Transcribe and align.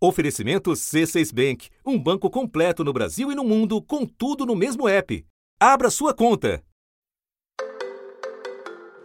Oferecimento 0.00 0.70
C6 0.70 1.34
Bank, 1.34 1.70
um 1.84 1.98
banco 1.98 2.30
completo 2.30 2.84
no 2.84 2.92
Brasil 2.92 3.32
e 3.32 3.34
no 3.34 3.42
mundo, 3.42 3.82
com 3.82 4.06
tudo 4.06 4.46
no 4.46 4.54
mesmo 4.54 4.88
app. 4.88 5.26
Abra 5.58 5.90
sua 5.90 6.14
conta. 6.14 6.62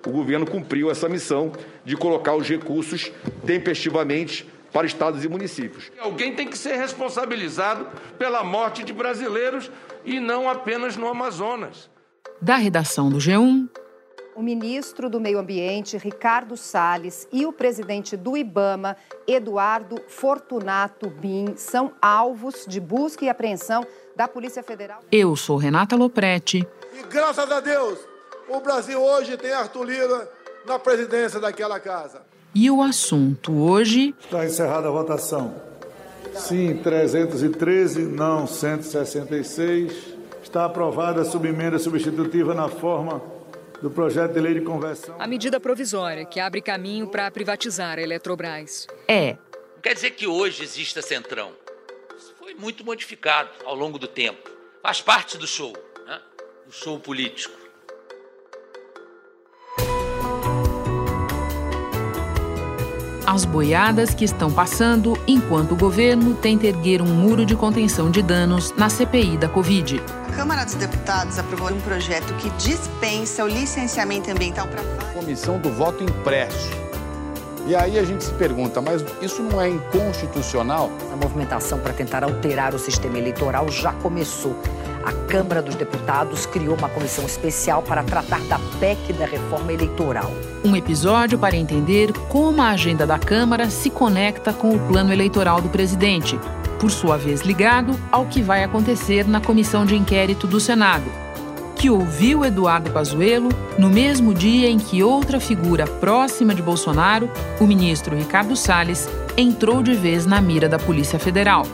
O 0.05 0.11
governo 0.11 0.45
cumpriu 0.45 0.91
essa 0.91 1.09
missão 1.09 1.51
de 1.83 1.97
colocar 1.97 2.35
os 2.35 2.47
recursos 2.47 3.11
tempestivamente 3.43 4.45
para 4.71 4.85
estados 4.85 5.25
e 5.25 5.27
municípios. 5.27 5.91
Alguém 5.97 6.35
tem 6.35 6.47
que 6.47 6.57
ser 6.57 6.75
responsabilizado 6.75 7.87
pela 8.19 8.43
morte 8.43 8.83
de 8.83 8.93
brasileiros 8.93 9.71
e 10.05 10.19
não 10.19 10.47
apenas 10.47 10.95
no 10.95 11.07
Amazonas. 11.07 11.89
Da 12.39 12.57
redação 12.57 13.09
do 13.09 13.17
G1, 13.17 13.67
o 14.35 14.41
ministro 14.41 15.09
do 15.09 15.19
Meio 15.19 15.39
Ambiente, 15.39 15.97
Ricardo 15.97 16.57
Salles, 16.57 17.27
e 17.31 17.45
o 17.45 17.53
presidente 17.53 18.17
do 18.17 18.35
IBAMA, 18.35 18.97
Eduardo 19.27 20.01
Fortunato 20.07 21.09
Bin, 21.09 21.53
são 21.55 21.91
alvos 22.01 22.65
de 22.67 22.79
busca 22.79 23.25
e 23.25 23.29
apreensão 23.29 23.85
da 24.15 24.27
Polícia 24.27 24.63
Federal. 24.63 25.01
Eu 25.11 25.35
sou 25.35 25.57
Renata 25.57 25.95
Loprete. 25.95 26.67
E 26.93 27.03
graças 27.03 27.51
a 27.51 27.59
Deus, 27.59 27.99
o 28.49 28.59
Brasil 28.59 29.01
hoje 29.01 29.37
tem 29.37 29.51
Arthur 29.51 29.83
Lira 29.83 30.29
na 30.65 30.79
presidência 30.79 31.39
daquela 31.39 31.79
casa. 31.79 32.21
E 32.55 32.69
o 32.69 32.81
assunto 32.81 33.51
hoje. 33.53 34.15
Está 34.19 34.45
encerrada 34.45 34.87
a 34.87 34.91
votação. 34.91 35.55
Sim, 36.35 36.79
313, 36.83 38.03
não 38.03 38.47
166. 38.47 40.13
Está 40.43 40.65
aprovada 40.65 41.21
a 41.21 41.25
subemenda 41.25 41.79
substitutiva 41.79 42.53
na 42.53 42.69
forma 42.69 43.21
do 43.83 43.91
projeto 43.91 44.31
de 44.31 44.39
lei 44.39 44.53
de 44.53 44.61
conversão. 44.61 45.13
A 45.19 45.27
medida 45.27 45.59
provisória 45.59 46.23
que 46.23 46.39
abre 46.39 46.61
caminho 46.61 47.05
para 47.05 47.29
privatizar 47.29 47.99
a 47.99 48.01
Eletrobras. 48.01 48.87
É. 49.09 49.33
Não 49.75 49.81
quer 49.81 49.93
dizer 49.93 50.11
que 50.11 50.25
hoje 50.25 50.63
exista 50.63 51.01
centrão. 51.01 51.51
Isso 52.17 52.33
foi 52.39 52.55
muito 52.55 52.85
modificado 52.85 53.49
ao 53.65 53.75
longo 53.75 53.99
do 53.99 54.07
tempo. 54.07 54.49
Faz 54.81 55.01
parte 55.01 55.37
do 55.37 55.45
show, 55.45 55.73
né? 56.07 56.21
do 56.65 56.71
show 56.71 56.97
político. 56.97 57.62
As 63.33 63.45
boiadas 63.45 64.13
que 64.13 64.23
estão 64.23 64.51
passando 64.51 65.17
enquanto 65.27 65.71
o 65.71 65.75
governo 65.75 66.35
tenta 66.35 66.67
erguer 66.67 67.01
um 67.01 67.07
muro 67.07 67.45
de 67.45 67.55
contenção 67.55 68.11
de 68.11 68.21
danos 68.21 68.73
na 68.77 68.89
CPI 68.89 69.37
da 69.37 69.49
Covid. 69.49 70.01
A 70.27 70.35
Câmara 70.35 70.63
dos 70.63 70.75
Deputados 70.75 71.39
aprovou 71.39 71.71
um 71.71 71.81
projeto 71.81 72.33
que 72.35 72.49
dispensa 72.51 73.43
o 73.43 73.47
licenciamento 73.47 74.29
ambiental 74.29 74.67
para. 74.67 74.83
Comissão 75.13 75.59
do 75.59 75.71
voto 75.71 76.03
impresso. 76.03 76.69
E 77.65 77.75
aí 77.75 77.97
a 77.97 78.03
gente 78.03 78.23
se 78.23 78.33
pergunta, 78.33 78.81
mas 78.81 79.03
isso 79.21 79.41
não 79.41 79.59
é 79.59 79.69
inconstitucional? 79.69 80.91
A 81.11 81.15
movimentação 81.15 81.79
para 81.79 81.93
tentar 81.93 82.23
alterar 82.23 82.75
o 82.75 82.79
sistema 82.79 83.17
eleitoral 83.17 83.69
já 83.69 83.93
começou 83.93 84.55
a 85.03 85.11
Câmara 85.27 85.61
dos 85.61 85.75
Deputados 85.75 86.45
criou 86.45 86.75
uma 86.75 86.89
comissão 86.89 87.25
especial 87.25 87.81
para 87.81 88.03
tratar 88.03 88.39
da 88.41 88.59
PEC 88.79 89.13
da 89.13 89.25
reforma 89.25 89.73
eleitoral. 89.73 90.31
Um 90.63 90.75
episódio 90.75 91.37
para 91.37 91.55
entender 91.55 92.11
como 92.29 92.61
a 92.61 92.69
agenda 92.69 93.05
da 93.05 93.19
Câmara 93.19 93.69
se 93.69 93.89
conecta 93.89 94.53
com 94.53 94.75
o 94.75 94.79
plano 94.87 95.11
eleitoral 95.11 95.61
do 95.61 95.69
presidente, 95.69 96.39
por 96.79 96.89
sua 96.89 97.17
vez 97.17 97.41
ligado 97.41 97.99
ao 98.11 98.25
que 98.25 98.41
vai 98.41 98.63
acontecer 98.63 99.27
na 99.27 99.41
comissão 99.41 99.85
de 99.85 99.95
inquérito 99.95 100.47
do 100.47 100.59
Senado, 100.59 101.05
que 101.75 101.89
ouviu 101.89 102.45
Eduardo 102.45 102.91
Pazuello 102.91 103.49
no 103.77 103.89
mesmo 103.89 104.33
dia 104.33 104.69
em 104.69 104.77
que 104.77 105.03
outra 105.03 105.39
figura 105.39 105.85
próxima 105.85 106.55
de 106.55 106.61
Bolsonaro, 106.61 107.29
o 107.59 107.67
ministro 107.67 108.15
Ricardo 108.15 108.55
Salles, 108.55 109.09
entrou 109.35 109.83
de 109.83 109.93
vez 109.93 110.25
na 110.25 110.39
mira 110.39 110.69
da 110.69 110.77
Polícia 110.77 111.19
Federal. 111.19 111.65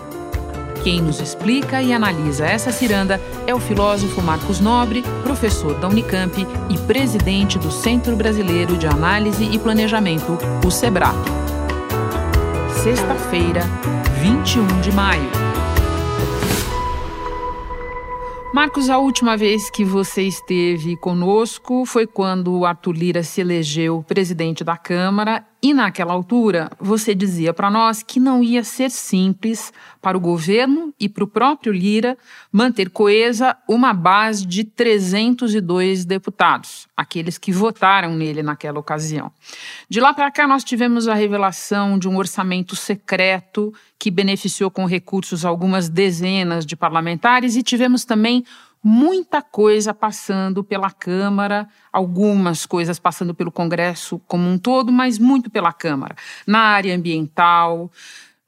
Quem 0.83 1.01
nos 1.01 1.19
explica 1.19 1.81
e 1.81 1.91
analisa 1.91 2.45
essa 2.45 2.71
ciranda 2.71 3.19
é 3.45 3.53
o 3.53 3.59
filósofo 3.59 4.21
Marcos 4.21 4.61
Nobre, 4.61 5.03
professor 5.23 5.77
da 5.77 5.89
Unicamp 5.89 6.33
e 6.69 6.77
presidente 6.87 7.59
do 7.59 7.69
Centro 7.69 8.15
Brasileiro 8.15 8.77
de 8.77 8.87
Análise 8.87 9.43
e 9.43 9.59
Planejamento, 9.59 10.37
o 10.65 10.71
SEBRAP. 10.71 11.15
Sexta-feira, 12.81 13.61
21 14.21 14.81
de 14.81 14.91
maio. 14.93 15.29
Marcos, 18.53 18.89
a 18.89 18.97
última 18.97 19.35
vez 19.35 19.69
que 19.69 19.83
você 19.83 20.23
esteve 20.23 20.95
conosco 20.95 21.85
foi 21.85 22.07
quando 22.07 22.57
o 22.57 22.65
Arthur 22.65 22.95
Lira 22.95 23.21
se 23.21 23.41
elegeu 23.41 24.03
presidente 24.07 24.63
da 24.63 24.77
Câmara 24.77 25.45
e 25.61 25.73
naquela 25.73 26.13
altura 26.13 26.71
você 26.79 27.13
dizia 27.13 27.53
para 27.53 27.69
nós 27.69 28.01
que 28.01 28.19
não 28.19 28.41
ia 28.41 28.63
ser 28.63 28.89
simples 28.89 29.73
para 30.01 30.17
o 30.17 30.21
governo 30.21 30.93
e 30.97 31.09
para 31.09 31.23
o 31.23 31.27
próprio 31.27 31.73
Lira 31.73 32.17
manter 32.51 32.89
coesa 32.89 33.57
uma 33.67 33.93
base 33.93 34.45
de 34.45 34.63
302 34.63 36.05
deputados, 36.05 36.87
aqueles 36.95 37.37
que 37.37 37.51
votaram 37.51 38.15
nele 38.15 38.41
naquela 38.41 38.79
ocasião. 38.79 39.31
De 39.89 39.99
lá 39.99 40.13
para 40.13 40.31
cá 40.31 40.47
nós 40.47 40.63
tivemos 40.63 41.07
a 41.07 41.13
revelação 41.13 41.99
de 41.99 42.07
um 42.07 42.15
orçamento 42.15 42.75
secreto 42.75 43.73
que 43.97 44.09
beneficiou 44.09 44.71
com 44.71 44.85
recursos 44.85 45.43
algumas 45.43 45.89
dezenas 45.89 46.65
de 46.65 46.77
parlamentares 46.77 47.57
e 47.57 47.63
tivemos 47.63 48.05
também 48.05 48.45
muita 48.83 49.41
coisa 49.41 49.93
passando 49.93 50.63
pela 50.63 50.89
Câmara, 50.89 51.67
algumas 51.91 52.65
coisas 52.65 52.99
passando 52.99 53.33
pelo 53.33 53.51
Congresso 53.51 54.19
como 54.27 54.49
um 54.49 54.57
todo, 54.57 54.91
mas 54.91 55.19
muito 55.19 55.49
pela 55.49 55.73
Câmara. 55.73 56.15
Na 56.47 56.59
área 56.59 56.95
ambiental, 56.95 57.91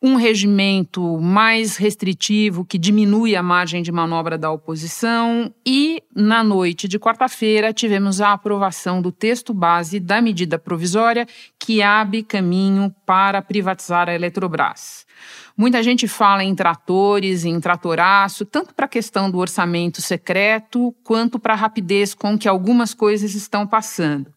um 0.01 0.15
regimento 0.15 1.19
mais 1.19 1.77
restritivo 1.77 2.65
que 2.65 2.79
diminui 2.79 3.35
a 3.35 3.43
margem 3.43 3.83
de 3.83 3.91
manobra 3.91 4.35
da 4.35 4.49
oposição 4.49 5.53
e 5.63 6.01
na 6.15 6.43
noite 6.43 6.87
de 6.87 6.97
quarta-feira 6.97 7.71
tivemos 7.71 8.19
a 8.19 8.33
aprovação 8.33 8.99
do 8.99 9.11
texto 9.11 9.53
base 9.53 9.99
da 9.99 10.19
medida 10.19 10.57
provisória 10.57 11.27
que 11.59 11.83
abre 11.83 12.23
caminho 12.23 12.93
para 13.05 13.43
privatizar 13.43 14.09
a 14.09 14.15
Eletrobras. 14.15 15.05
Muita 15.57 15.83
gente 15.83 16.07
fala 16.07 16.43
em 16.43 16.55
tratores, 16.55 17.45
em 17.45 17.59
tratoraço, 17.59 18.45
tanto 18.45 18.73
para 18.73 18.85
a 18.85 18.89
questão 18.89 19.29
do 19.29 19.37
orçamento 19.37 20.01
secreto, 20.01 20.95
quanto 21.03 21.37
para 21.37 21.53
a 21.53 21.57
rapidez 21.57 22.13
com 22.13 22.37
que 22.37 22.47
algumas 22.47 22.93
coisas 22.93 23.35
estão 23.35 23.67
passando. 23.67 24.27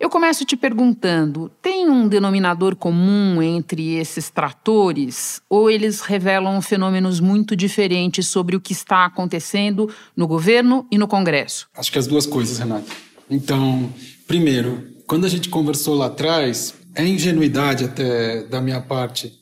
Eu 0.00 0.08
começo 0.08 0.44
te 0.44 0.56
perguntando: 0.56 1.50
tem 1.60 1.88
um 1.88 2.08
denominador 2.08 2.74
comum 2.76 3.42
entre 3.42 3.94
esses 3.94 4.30
tratores? 4.30 5.40
Ou 5.48 5.70
eles 5.70 6.00
revelam 6.00 6.60
fenômenos 6.60 7.20
muito 7.20 7.54
diferentes 7.54 8.26
sobre 8.26 8.56
o 8.56 8.60
que 8.60 8.72
está 8.72 9.04
acontecendo 9.04 9.92
no 10.16 10.26
governo 10.26 10.86
e 10.90 10.98
no 10.98 11.06
Congresso? 11.06 11.68
Acho 11.76 11.92
que 11.92 11.98
as 11.98 12.06
duas 12.06 12.26
coisas, 12.26 12.58
Renato. 12.58 12.90
Então, 13.30 13.92
primeiro, 14.26 14.86
quando 15.06 15.26
a 15.26 15.28
gente 15.28 15.48
conversou 15.48 15.94
lá 15.94 16.06
atrás, 16.06 16.74
é 16.94 17.06
ingenuidade 17.06 17.84
até 17.84 18.42
da 18.44 18.60
minha 18.60 18.80
parte 18.80 19.32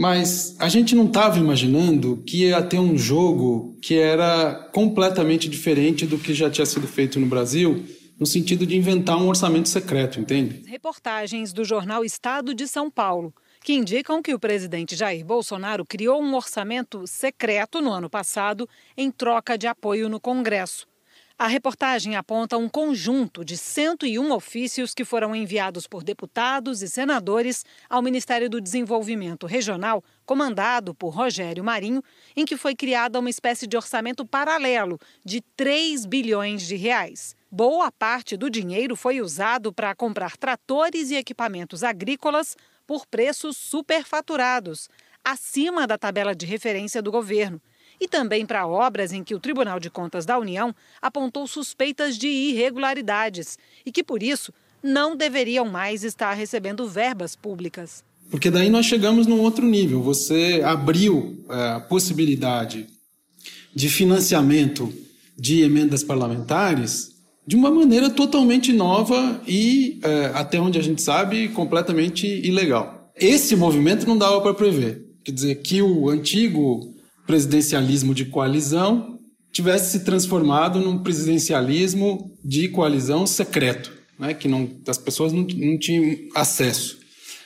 mas 0.00 0.56
a 0.58 0.66
gente 0.66 0.94
não 0.94 1.04
estava 1.04 1.38
imaginando 1.38 2.22
que 2.26 2.46
ia 2.46 2.62
ter 2.62 2.78
um 2.78 2.96
jogo 2.96 3.76
que 3.82 3.98
era 3.98 4.54
completamente 4.72 5.46
diferente 5.46 6.06
do 6.06 6.16
que 6.16 6.32
já 6.32 6.48
tinha 6.48 6.64
sido 6.64 6.88
feito 6.88 7.20
no 7.20 7.26
Brasil, 7.26 7.84
no 8.18 8.24
sentido 8.24 8.64
de 8.64 8.74
inventar 8.74 9.18
um 9.18 9.28
orçamento 9.28 9.68
secreto, 9.68 10.18
entende? 10.18 10.62
Reportagens 10.66 11.52
do 11.52 11.66
jornal 11.66 12.02
Estado 12.02 12.54
de 12.54 12.66
São 12.66 12.90
Paulo, 12.90 13.34
que 13.62 13.74
indicam 13.74 14.22
que 14.22 14.32
o 14.32 14.38
presidente 14.38 14.96
Jair 14.96 15.22
Bolsonaro 15.22 15.84
criou 15.84 16.22
um 16.22 16.34
orçamento 16.34 17.06
secreto 17.06 17.82
no 17.82 17.92
ano 17.92 18.08
passado 18.08 18.66
em 18.96 19.10
troca 19.10 19.58
de 19.58 19.66
apoio 19.66 20.08
no 20.08 20.18
Congresso. 20.18 20.88
A 21.40 21.46
reportagem 21.46 22.16
aponta 22.16 22.58
um 22.58 22.68
conjunto 22.68 23.42
de 23.42 23.56
101 23.56 24.30
ofícios 24.30 24.92
que 24.92 25.06
foram 25.06 25.34
enviados 25.34 25.86
por 25.86 26.02
deputados 26.02 26.82
e 26.82 26.86
senadores 26.86 27.64
ao 27.88 28.02
Ministério 28.02 28.50
do 28.50 28.60
Desenvolvimento 28.60 29.46
Regional, 29.46 30.04
comandado 30.26 30.94
por 30.94 31.08
Rogério 31.14 31.64
Marinho, 31.64 32.02
em 32.36 32.44
que 32.44 32.58
foi 32.58 32.76
criada 32.76 33.18
uma 33.18 33.30
espécie 33.30 33.66
de 33.66 33.74
orçamento 33.74 34.22
paralelo 34.26 34.98
de 35.24 35.40
3 35.56 36.04
bilhões 36.04 36.60
de 36.60 36.76
reais. 36.76 37.34
Boa 37.50 37.90
parte 37.90 38.36
do 38.36 38.50
dinheiro 38.50 38.94
foi 38.94 39.22
usado 39.22 39.72
para 39.72 39.94
comprar 39.94 40.36
tratores 40.36 41.10
e 41.10 41.16
equipamentos 41.16 41.82
agrícolas 41.82 42.54
por 42.86 43.06
preços 43.06 43.56
superfaturados, 43.56 44.90
acima 45.24 45.86
da 45.86 45.96
tabela 45.96 46.34
de 46.34 46.44
referência 46.44 47.00
do 47.00 47.10
governo 47.10 47.62
e 48.00 48.08
também 48.08 48.46
para 48.46 48.66
obras 48.66 49.12
em 49.12 49.22
que 49.22 49.34
o 49.34 49.40
Tribunal 49.40 49.78
de 49.78 49.90
Contas 49.90 50.24
da 50.24 50.38
União 50.38 50.74
apontou 51.02 51.46
suspeitas 51.46 52.16
de 52.16 52.28
irregularidades 52.28 53.58
e 53.84 53.92
que, 53.92 54.02
por 54.02 54.22
isso, 54.22 54.52
não 54.82 55.14
deveriam 55.14 55.66
mais 55.66 56.02
estar 56.02 56.32
recebendo 56.32 56.88
verbas 56.88 57.36
públicas. 57.36 58.02
Porque 58.30 58.50
daí 58.50 58.70
nós 58.70 58.86
chegamos 58.86 59.26
num 59.26 59.40
outro 59.40 59.66
nível. 59.66 60.02
Você 60.02 60.62
abriu 60.64 61.44
é, 61.50 61.72
a 61.72 61.80
possibilidade 61.80 62.86
de 63.74 63.88
financiamento 63.88 64.92
de 65.36 65.62
emendas 65.62 66.02
parlamentares 66.02 67.10
de 67.46 67.56
uma 67.56 67.70
maneira 67.70 68.08
totalmente 68.08 68.72
nova 68.72 69.42
e, 69.46 69.98
é, 70.02 70.26
até 70.34 70.60
onde 70.60 70.78
a 70.78 70.82
gente 70.82 71.02
sabe, 71.02 71.48
completamente 71.48 72.26
ilegal. 72.26 73.10
Esse 73.16 73.56
movimento 73.56 74.06
não 74.06 74.16
dava 74.16 74.40
para 74.40 74.54
prever 74.54 75.10
que 75.24 75.30
Quer 75.30 75.32
dizer, 75.32 75.54
que 75.56 75.82
o 75.82 76.08
antigo 76.08 76.89
presidencialismo 77.30 78.12
de 78.12 78.24
coalizão 78.24 79.16
tivesse 79.52 79.92
se 79.98 80.04
transformado 80.04 80.80
num 80.80 80.98
presidencialismo 80.98 82.36
de 82.44 82.66
coalizão 82.68 83.24
secreto, 83.24 83.92
né, 84.18 84.34
que 84.34 84.48
não, 84.48 84.68
as 84.88 84.98
pessoas 84.98 85.32
não, 85.32 85.42
não 85.42 85.78
tinham 85.78 86.16
acesso. 86.34 86.98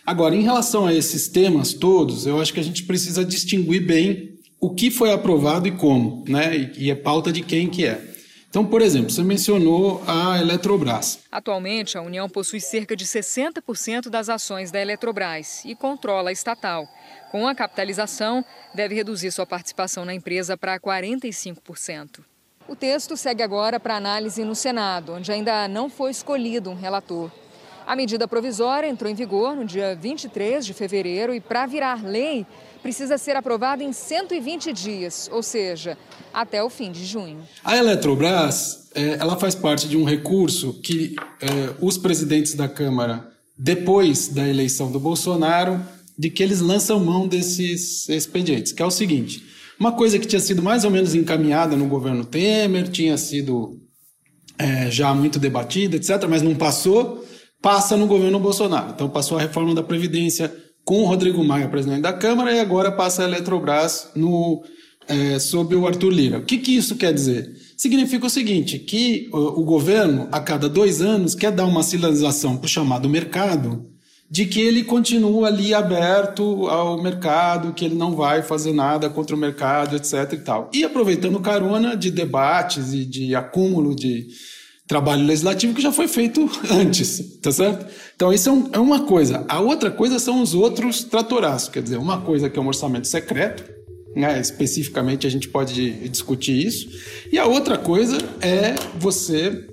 Agora, 0.06 0.34
em 0.34 0.40
relação 0.40 0.86
a 0.86 0.94
esses 0.94 1.28
temas 1.28 1.74
todos, 1.74 2.26
eu 2.26 2.40
acho 2.40 2.54
que 2.54 2.60
a 2.60 2.64
gente 2.64 2.84
precisa 2.84 3.22
distinguir 3.26 3.86
bem 3.86 4.38
o 4.58 4.70
que 4.70 4.90
foi 4.90 5.12
aprovado 5.12 5.68
e 5.68 5.72
como, 5.72 6.24
né, 6.26 6.56
e, 6.56 6.86
e 6.86 6.90
é 6.90 6.94
pauta 6.94 7.30
de 7.30 7.42
quem 7.42 7.68
que 7.68 7.84
é. 7.84 8.13
Então, 8.54 8.64
por 8.64 8.80
exemplo, 8.80 9.10
você 9.10 9.24
mencionou 9.24 10.00
a 10.06 10.38
Eletrobras. 10.38 11.18
Atualmente, 11.32 11.98
a 11.98 12.02
União 12.02 12.28
possui 12.28 12.60
cerca 12.60 12.94
de 12.94 13.04
60% 13.04 14.08
das 14.08 14.28
ações 14.28 14.70
da 14.70 14.80
Eletrobras 14.80 15.64
e 15.64 15.74
controla 15.74 16.28
a 16.28 16.32
estatal. 16.32 16.86
Com 17.32 17.48
a 17.48 17.54
capitalização, 17.56 18.44
deve 18.72 18.94
reduzir 18.94 19.32
sua 19.32 19.44
participação 19.44 20.04
na 20.04 20.14
empresa 20.14 20.56
para 20.56 20.78
45%. 20.78 22.20
O 22.68 22.76
texto 22.76 23.16
segue 23.16 23.42
agora 23.42 23.80
para 23.80 23.96
análise 23.96 24.44
no 24.44 24.54
Senado, 24.54 25.14
onde 25.14 25.32
ainda 25.32 25.66
não 25.66 25.90
foi 25.90 26.12
escolhido 26.12 26.70
um 26.70 26.76
relator. 26.76 27.32
A 27.84 27.96
medida 27.96 28.28
provisória 28.28 28.86
entrou 28.86 29.10
em 29.10 29.16
vigor 29.16 29.56
no 29.56 29.64
dia 29.64 29.96
23 29.96 30.64
de 30.64 30.72
fevereiro 30.72 31.34
e, 31.34 31.40
para 31.40 31.66
virar 31.66 32.04
lei, 32.04 32.46
precisa 32.84 33.16
ser 33.16 33.34
aprovada 33.34 33.82
em 33.82 33.94
120 33.94 34.70
dias, 34.74 35.30
ou 35.32 35.42
seja, 35.42 35.96
até 36.34 36.62
o 36.62 36.68
fim 36.68 36.92
de 36.92 37.02
junho. 37.02 37.40
A 37.64 37.78
Eletrobras 37.78 38.90
é, 38.94 39.14
ela 39.14 39.38
faz 39.38 39.54
parte 39.54 39.88
de 39.88 39.96
um 39.96 40.04
recurso 40.04 40.74
que 40.82 41.16
é, 41.40 41.74
os 41.80 41.96
presidentes 41.96 42.52
da 42.52 42.68
Câmara, 42.68 43.26
depois 43.56 44.28
da 44.28 44.46
eleição 44.46 44.92
do 44.92 45.00
Bolsonaro, 45.00 45.80
de 46.18 46.28
que 46.28 46.42
eles 46.42 46.60
lançam 46.60 47.00
mão 47.00 47.26
desses 47.26 48.06
expedientes, 48.10 48.70
que 48.70 48.82
é 48.82 48.86
o 48.86 48.90
seguinte: 48.90 49.42
uma 49.80 49.92
coisa 49.92 50.18
que 50.18 50.26
tinha 50.26 50.40
sido 50.40 50.62
mais 50.62 50.84
ou 50.84 50.90
menos 50.90 51.14
encaminhada 51.14 51.74
no 51.76 51.86
governo 51.86 52.22
Temer, 52.22 52.90
tinha 52.90 53.16
sido 53.16 53.80
é, 54.58 54.90
já 54.90 55.14
muito 55.14 55.38
debatida, 55.38 55.96
etc., 55.96 56.26
mas 56.28 56.42
não 56.42 56.54
passou, 56.54 57.24
passa 57.62 57.96
no 57.96 58.06
governo 58.06 58.38
Bolsonaro. 58.38 58.90
Então 58.90 59.08
passou 59.08 59.38
a 59.38 59.40
reforma 59.40 59.74
da 59.74 59.82
Previdência 59.82 60.63
com 60.84 61.02
o 61.02 61.06
Rodrigo 61.06 61.42
Maia, 61.42 61.68
presidente 61.68 62.02
da 62.02 62.12
Câmara, 62.12 62.52
e 62.52 62.60
agora 62.60 62.92
passa 62.92 63.22
a 63.22 63.26
Eletrobras 63.26 64.10
no, 64.14 64.62
é, 65.08 65.38
sob 65.38 65.74
o 65.74 65.86
Arthur 65.86 66.10
Lira. 66.10 66.38
O 66.38 66.44
que, 66.44 66.58
que 66.58 66.76
isso 66.76 66.96
quer 66.96 67.12
dizer? 67.12 67.50
Significa 67.76 68.26
o 68.26 68.30
seguinte: 68.30 68.78
que 68.78 69.28
o, 69.32 69.62
governo, 69.62 70.28
a 70.30 70.40
cada 70.40 70.68
dois 70.68 71.00
anos, 71.00 71.34
quer 71.34 71.52
dar 71.52 71.66
uma 71.66 71.82
sinalização 71.82 72.56
para 72.56 72.66
o 72.66 72.68
chamado 72.68 73.08
mercado 73.08 73.90
de 74.30 74.46
que 74.46 74.60
ele 74.60 74.82
continua 74.82 75.48
ali 75.48 75.74
aberto 75.74 76.66
ao 76.66 77.00
mercado, 77.00 77.72
que 77.72 77.84
ele 77.84 77.94
não 77.94 78.16
vai 78.16 78.42
fazer 78.42 78.72
nada 78.72 79.08
contra 79.10 79.36
o 79.36 79.38
mercado, 79.38 79.96
etc. 79.96 80.32
e 80.32 80.36
tal. 80.38 80.70
E 80.72 80.82
aproveitando 80.82 81.38
carona 81.40 81.96
de 81.96 82.10
debates 82.10 82.92
e 82.92 83.04
de 83.04 83.34
acúmulo 83.34 83.94
de 83.94 84.26
trabalho 84.86 85.24
legislativo 85.24 85.74
que 85.74 85.82
já 85.82 85.92
foi 85.92 86.06
feito 86.08 86.48
antes, 86.70 87.38
tá 87.40 87.50
certo? 87.50 87.86
Então 88.14 88.32
isso 88.32 88.50
é, 88.50 88.76
é 88.76 88.78
uma 88.78 89.00
coisa. 89.00 89.44
A 89.48 89.60
outra 89.60 89.90
coisa 89.90 90.18
são 90.18 90.42
os 90.42 90.54
outros 90.54 91.04
tratoraços, 91.04 91.68
quer 91.68 91.82
dizer, 91.82 91.96
uma 91.96 92.20
coisa 92.20 92.50
que 92.50 92.58
é 92.58 92.62
um 92.62 92.66
orçamento 92.66 93.08
secreto, 93.08 93.64
né, 94.14 94.40
especificamente 94.40 95.26
a 95.26 95.30
gente 95.30 95.48
pode 95.48 96.08
discutir 96.08 96.66
isso, 96.66 96.88
e 97.32 97.38
a 97.38 97.46
outra 97.46 97.76
coisa 97.76 98.18
é 98.40 98.74
você 98.98 99.66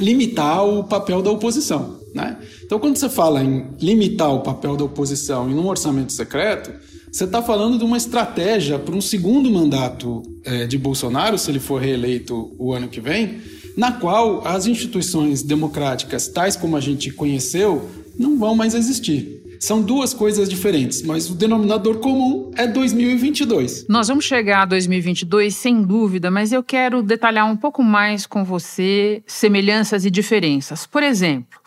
limitar 0.00 0.64
o 0.64 0.84
papel 0.84 1.20
da 1.20 1.30
oposição. 1.30 2.00
Né? 2.14 2.38
Então, 2.64 2.78
quando 2.78 2.96
você 2.96 3.08
fala 3.08 3.42
em 3.42 3.66
limitar 3.80 4.32
o 4.32 4.40
papel 4.40 4.76
da 4.76 4.84
oposição 4.84 5.50
em 5.50 5.54
um 5.54 5.66
orçamento 5.66 6.12
secreto, 6.12 6.72
você 7.10 7.24
está 7.24 7.42
falando 7.42 7.78
de 7.78 7.84
uma 7.84 7.96
estratégia 7.96 8.78
para 8.78 8.94
um 8.94 9.00
segundo 9.00 9.50
mandato 9.50 10.22
é, 10.44 10.66
de 10.66 10.78
Bolsonaro, 10.78 11.36
se 11.36 11.50
ele 11.50 11.60
for 11.60 11.80
reeleito 11.80 12.54
o 12.58 12.72
ano 12.72 12.88
que 12.88 13.00
vem, 13.00 13.40
na 13.76 13.92
qual 13.92 14.46
as 14.46 14.66
instituições 14.66 15.42
democráticas, 15.42 16.28
tais 16.28 16.56
como 16.56 16.76
a 16.76 16.80
gente 16.80 17.10
conheceu, 17.10 17.88
não 18.18 18.38
vão 18.38 18.54
mais 18.54 18.74
existir. 18.74 19.42
São 19.58 19.80
duas 19.80 20.12
coisas 20.12 20.48
diferentes, 20.48 21.02
mas 21.02 21.30
o 21.30 21.34
denominador 21.34 21.98
comum 21.98 22.50
é 22.54 22.66
2022. 22.66 23.86
Nós 23.88 24.08
vamos 24.08 24.24
chegar 24.24 24.62
a 24.62 24.66
2022 24.66 25.54
sem 25.54 25.82
dúvida, 25.82 26.30
mas 26.30 26.52
eu 26.52 26.62
quero 26.62 27.02
detalhar 27.02 27.50
um 27.50 27.56
pouco 27.56 27.82
mais 27.82 28.26
com 28.26 28.44
você 28.44 29.22
semelhanças 29.26 30.04
e 30.04 30.10
diferenças. 30.10 30.86
Por 30.86 31.02
exemplo, 31.02 31.58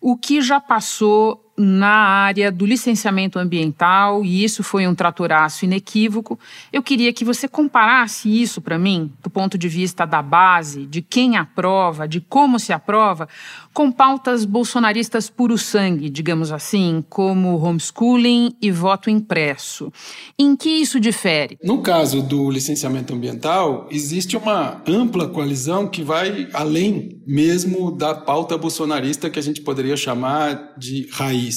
o 0.00 0.16
que 0.16 0.40
já 0.40 0.60
passou 0.60 1.49
na 1.60 1.88
área 1.88 2.50
do 2.50 2.64
licenciamento 2.64 3.38
ambiental, 3.38 4.24
e 4.24 4.42
isso 4.42 4.62
foi 4.62 4.86
um 4.86 4.94
tratoraço 4.94 5.66
inequívoco. 5.66 6.38
Eu 6.72 6.82
queria 6.82 7.12
que 7.12 7.24
você 7.24 7.46
comparasse 7.46 8.28
isso 8.30 8.62
para 8.62 8.78
mim, 8.78 9.12
do 9.22 9.28
ponto 9.28 9.58
de 9.58 9.68
vista 9.68 10.06
da 10.06 10.22
base, 10.22 10.86
de 10.86 11.02
quem 11.02 11.36
aprova, 11.36 12.08
de 12.08 12.20
como 12.20 12.58
se 12.58 12.72
aprova, 12.72 13.28
com 13.74 13.92
pautas 13.92 14.44
bolsonaristas 14.44 15.28
puro 15.28 15.58
sangue, 15.58 16.08
digamos 16.08 16.50
assim, 16.50 17.04
como 17.08 17.62
homeschooling 17.62 18.54
e 18.60 18.70
voto 18.70 19.10
impresso. 19.10 19.92
Em 20.38 20.56
que 20.56 20.68
isso 20.68 20.98
difere? 20.98 21.58
No 21.62 21.82
caso 21.82 22.22
do 22.22 22.50
licenciamento 22.50 23.12
ambiental, 23.12 23.86
existe 23.90 24.36
uma 24.36 24.82
ampla 24.86 25.28
coalizão 25.28 25.86
que 25.86 26.02
vai 26.02 26.48
além 26.54 27.20
mesmo 27.26 27.90
da 27.90 28.14
pauta 28.14 28.56
bolsonarista 28.56 29.28
que 29.28 29.38
a 29.38 29.42
gente 29.42 29.60
poderia 29.60 29.96
chamar 29.96 30.74
de 30.78 31.06
raiz 31.12 31.49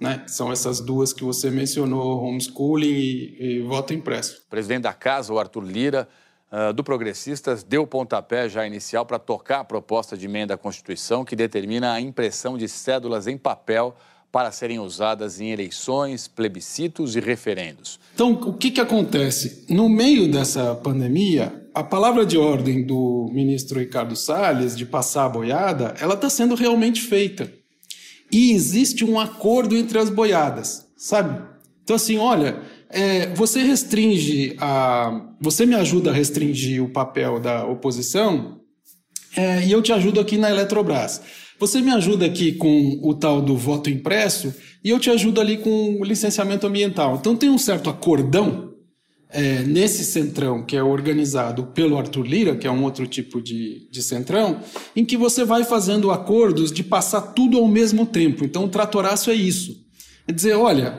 né? 0.00 0.22
São 0.26 0.52
essas 0.52 0.80
duas 0.80 1.12
que 1.12 1.24
você 1.24 1.50
mencionou, 1.50 2.22
homeschooling 2.22 2.86
e, 2.86 3.36
e 3.40 3.62
voto 3.62 3.94
impresso. 3.94 4.42
O 4.46 4.50
presidente 4.50 4.82
da 4.82 4.92
casa, 4.92 5.32
o 5.32 5.38
Arthur 5.38 5.64
Lira, 5.64 6.08
uh, 6.52 6.72
do 6.72 6.84
Progressistas, 6.84 7.62
deu 7.62 7.82
o 7.82 7.86
pontapé 7.86 8.48
já 8.48 8.66
inicial 8.66 9.06
para 9.06 9.18
tocar 9.18 9.60
a 9.60 9.64
proposta 9.64 10.16
de 10.16 10.26
emenda 10.26 10.54
à 10.54 10.58
Constituição 10.58 11.24
que 11.24 11.34
determina 11.34 11.92
a 11.92 12.00
impressão 12.00 12.58
de 12.58 12.68
cédulas 12.68 13.26
em 13.26 13.38
papel 13.38 13.94
para 14.30 14.52
serem 14.52 14.78
usadas 14.78 15.40
em 15.40 15.50
eleições, 15.50 16.28
plebiscitos 16.28 17.16
e 17.16 17.20
referendos. 17.20 17.98
Então, 18.14 18.32
o 18.32 18.52
que, 18.52 18.70
que 18.70 18.80
acontece? 18.80 19.64
No 19.70 19.88
meio 19.88 20.30
dessa 20.30 20.74
pandemia, 20.74 21.66
a 21.72 21.82
palavra 21.82 22.26
de 22.26 22.36
ordem 22.36 22.84
do 22.84 23.30
ministro 23.32 23.78
Ricardo 23.78 24.14
Salles 24.14 24.76
de 24.76 24.84
passar 24.84 25.24
a 25.24 25.28
boiada, 25.30 25.94
ela 25.98 26.14
está 26.14 26.28
sendo 26.28 26.54
realmente 26.54 27.00
feita 27.00 27.50
e 28.30 28.52
existe 28.52 29.04
um 29.04 29.18
acordo 29.18 29.76
entre 29.76 29.98
as 29.98 30.10
boiadas, 30.10 30.86
sabe? 30.96 31.42
Então, 31.82 31.96
assim, 31.96 32.18
olha, 32.18 32.60
é, 32.90 33.32
você 33.34 33.62
restringe 33.62 34.56
a. 34.58 35.34
Você 35.40 35.66
me 35.66 35.74
ajuda 35.74 36.10
a 36.10 36.14
restringir 36.14 36.82
o 36.82 36.88
papel 36.88 37.38
da 37.38 37.64
oposição 37.66 38.60
é, 39.36 39.64
e 39.66 39.70
eu 39.70 39.82
te 39.82 39.92
ajudo 39.92 40.18
aqui 40.18 40.38
na 40.38 40.50
Eletrobras. 40.50 41.20
Você 41.58 41.80
me 41.80 41.90
ajuda 41.90 42.26
aqui 42.26 42.52
com 42.52 42.98
o 43.02 43.14
tal 43.14 43.40
do 43.40 43.56
voto 43.56 43.88
impresso 43.90 44.54
e 44.84 44.90
eu 44.90 44.98
te 44.98 45.10
ajudo 45.10 45.40
ali 45.40 45.58
com 45.58 46.00
o 46.00 46.04
licenciamento 46.04 46.66
ambiental. 46.66 47.16
Então 47.20 47.36
tem 47.36 47.50
um 47.50 47.58
certo 47.58 47.88
acordão 47.88 48.65
é, 49.30 49.62
nesse 49.62 50.04
centrão 50.04 50.64
que 50.64 50.76
é 50.76 50.82
organizado 50.82 51.66
pelo 51.66 51.98
Arthur 51.98 52.26
Lira, 52.26 52.56
que 52.56 52.66
é 52.66 52.70
um 52.70 52.84
outro 52.84 53.06
tipo 53.06 53.40
de, 53.40 53.88
de 53.90 54.02
centrão, 54.02 54.60
em 54.94 55.04
que 55.04 55.16
você 55.16 55.44
vai 55.44 55.64
fazendo 55.64 56.10
acordos 56.10 56.70
de 56.70 56.82
passar 56.82 57.20
tudo 57.20 57.58
ao 57.58 57.68
mesmo 57.68 58.06
tempo. 58.06 58.44
Então, 58.44 58.64
o 58.64 58.68
tratoraço 58.68 59.30
é 59.30 59.34
isso. 59.34 59.84
É 60.26 60.32
dizer, 60.32 60.54
olha, 60.54 60.96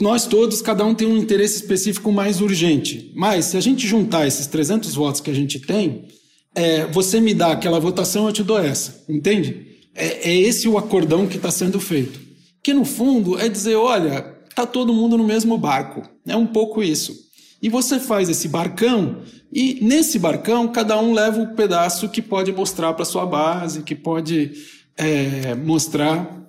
nós 0.00 0.26
todos, 0.26 0.60
cada 0.60 0.84
um 0.84 0.94
tem 0.94 1.06
um 1.06 1.16
interesse 1.16 1.56
específico 1.56 2.10
mais 2.12 2.40
urgente. 2.40 3.12
Mas, 3.14 3.46
se 3.46 3.56
a 3.56 3.60
gente 3.60 3.86
juntar 3.86 4.26
esses 4.26 4.46
300 4.46 4.94
votos 4.94 5.20
que 5.20 5.30
a 5.30 5.34
gente 5.34 5.60
tem, 5.60 6.06
é, 6.54 6.86
você 6.86 7.20
me 7.20 7.34
dá 7.34 7.52
aquela 7.52 7.78
votação, 7.78 8.26
eu 8.26 8.32
te 8.32 8.42
dou 8.42 8.58
essa. 8.58 9.04
Entende? 9.08 9.66
É, 9.94 10.30
é 10.30 10.36
esse 10.36 10.66
o 10.68 10.78
acordão 10.78 11.26
que 11.26 11.36
está 11.36 11.50
sendo 11.50 11.78
feito. 11.78 12.20
Que, 12.62 12.74
no 12.74 12.84
fundo, 12.84 13.38
é 13.38 13.48
dizer, 13.48 13.76
olha, 13.76 14.34
está 14.48 14.66
todo 14.66 14.92
mundo 14.92 15.16
no 15.16 15.24
mesmo 15.24 15.56
barco. 15.56 16.02
É 16.26 16.34
um 16.34 16.46
pouco 16.46 16.82
isso. 16.82 17.25
E 17.62 17.68
você 17.68 17.98
faz 17.98 18.28
esse 18.28 18.48
barcão, 18.48 19.22
e 19.52 19.78
nesse 19.82 20.18
barcão 20.18 20.68
cada 20.68 20.98
um 21.00 21.12
leva 21.12 21.40
um 21.40 21.54
pedaço 21.54 22.08
que 22.08 22.20
pode 22.20 22.52
mostrar 22.52 22.92
para 22.92 23.04
sua 23.04 23.24
base, 23.24 23.82
que 23.82 23.94
pode 23.94 24.52
é, 24.96 25.54
mostrar 25.54 26.46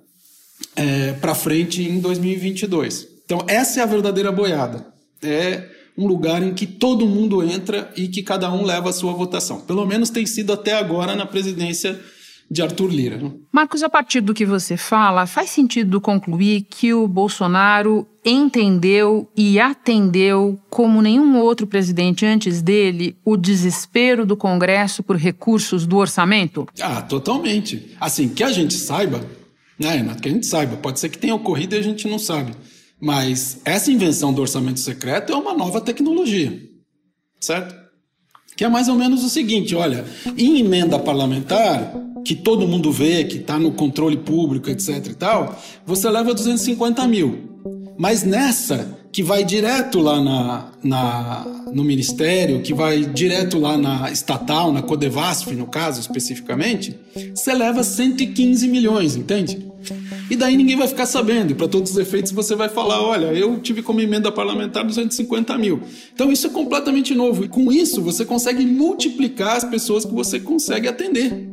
é, 0.76 1.12
para 1.14 1.34
frente 1.34 1.82
em 1.82 2.00
2022. 2.00 3.08
Então, 3.24 3.44
essa 3.46 3.80
é 3.80 3.82
a 3.82 3.86
verdadeira 3.86 4.32
boiada. 4.32 4.86
É 5.22 5.68
um 5.96 6.06
lugar 6.06 6.42
em 6.42 6.54
que 6.54 6.66
todo 6.66 7.06
mundo 7.06 7.42
entra 7.42 7.92
e 7.96 8.06
que 8.06 8.22
cada 8.22 8.52
um 8.52 8.64
leva 8.64 8.90
a 8.90 8.92
sua 8.92 9.12
votação. 9.12 9.60
Pelo 9.60 9.84
menos 9.84 10.10
tem 10.10 10.24
sido 10.24 10.52
até 10.52 10.74
agora 10.74 11.16
na 11.16 11.26
presidência 11.26 11.98
de 12.50 12.62
Arthur 12.62 12.90
Lira. 12.90 13.18
Né? 13.18 13.30
Marcos, 13.52 13.82
a 13.82 13.90
partir 13.90 14.20
do 14.20 14.32
que 14.32 14.46
você 14.46 14.76
fala, 14.76 15.26
faz 15.26 15.50
sentido 15.50 16.00
concluir 16.00 16.62
que 16.62 16.94
o 16.94 17.06
Bolsonaro 17.06 18.06
entendeu 18.24 19.30
e 19.36 19.60
atendeu, 19.60 20.58
como 20.70 21.02
nenhum 21.02 21.38
outro 21.38 21.66
presidente 21.66 22.24
antes 22.24 22.62
dele, 22.62 23.16
o 23.24 23.36
desespero 23.36 24.24
do 24.24 24.36
Congresso 24.36 25.02
por 25.02 25.16
recursos 25.16 25.86
do 25.86 25.96
orçamento? 25.96 26.66
Ah, 26.80 27.02
totalmente. 27.02 27.94
Assim, 28.00 28.28
que 28.28 28.42
a 28.42 28.50
gente 28.50 28.74
saiba, 28.74 29.20
né, 29.78 30.16
que 30.20 30.28
a 30.28 30.32
gente 30.32 30.46
saiba, 30.46 30.76
pode 30.76 31.00
ser 31.00 31.08
que 31.08 31.18
tenha 31.18 31.34
ocorrido 31.34 31.74
e 31.74 31.78
a 31.78 31.82
gente 31.82 32.08
não 32.08 32.18
sabe. 32.18 32.52
Mas 33.00 33.60
essa 33.64 33.92
invenção 33.92 34.32
do 34.32 34.40
orçamento 34.40 34.80
secreto 34.80 35.32
é 35.32 35.36
uma 35.36 35.54
nova 35.54 35.80
tecnologia, 35.80 36.60
certo? 37.40 37.87
Que 38.58 38.64
é 38.64 38.68
mais 38.68 38.88
ou 38.88 38.96
menos 38.96 39.22
o 39.22 39.28
seguinte: 39.28 39.76
olha, 39.76 40.04
em 40.36 40.58
emenda 40.58 40.98
parlamentar, 40.98 41.94
que 42.24 42.34
todo 42.34 42.66
mundo 42.66 42.90
vê, 42.90 43.22
que 43.22 43.36
está 43.36 43.56
no 43.56 43.70
controle 43.70 44.16
público, 44.16 44.68
etc 44.68 45.06
e 45.06 45.14
tal, 45.14 45.56
você 45.86 46.10
leva 46.10 46.34
250 46.34 47.06
mil. 47.06 47.38
Mas 47.96 48.24
nessa, 48.24 48.98
que 49.12 49.22
vai 49.22 49.44
direto 49.44 50.00
lá 50.00 50.20
na, 50.20 50.72
na, 50.82 51.46
no 51.72 51.84
Ministério, 51.84 52.60
que 52.60 52.74
vai 52.74 53.04
direto 53.04 53.60
lá 53.60 53.78
na 53.78 54.10
estatal, 54.10 54.72
na 54.72 54.82
Codevasf, 54.82 55.54
no 55.54 55.68
caso 55.68 56.00
especificamente, 56.00 56.98
você 57.32 57.54
leva 57.54 57.84
115 57.84 58.66
milhões, 58.66 59.14
entende? 59.14 59.67
E 60.30 60.36
daí 60.36 60.56
ninguém 60.56 60.76
vai 60.76 60.86
ficar 60.86 61.06
sabendo. 61.06 61.52
E 61.52 61.54
para 61.54 61.68
todos 61.68 61.92
os 61.92 61.96
efeitos 61.96 62.32
você 62.32 62.54
vai 62.54 62.68
falar: 62.68 63.02
olha, 63.02 63.26
eu 63.26 63.58
tive 63.60 63.82
como 63.82 64.00
emenda 64.00 64.30
parlamentar 64.30 64.84
250 64.84 65.56
mil. 65.58 65.80
Então 66.12 66.30
isso 66.30 66.46
é 66.46 66.50
completamente 66.50 67.14
novo. 67.14 67.44
E 67.44 67.48
com 67.48 67.72
isso 67.72 68.02
você 68.02 68.24
consegue 68.24 68.64
multiplicar 68.64 69.56
as 69.56 69.64
pessoas 69.64 70.04
que 70.04 70.12
você 70.12 70.38
consegue 70.38 70.88
atender. 70.88 71.48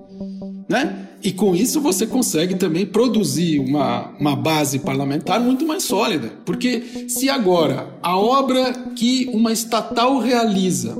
Né? 0.67 1.08
E 1.24 1.32
com 1.32 1.55
isso 1.55 1.79
você 1.79 2.05
consegue 2.05 2.55
também 2.55 2.86
produzir 2.86 3.60
uma, 3.60 4.12
uma 4.20 4.36
base 4.36 4.79
parlamentar 4.79 5.39
muito 5.39 5.65
mais 5.65 5.84
sólida. 5.84 6.32
Porque 6.46 7.08
se 7.08 7.29
agora 7.29 7.98
a 8.01 8.17
obra 8.17 8.74
que 8.96 9.29
uma 9.32 9.51
estatal 9.51 10.20
realiza 10.20 10.98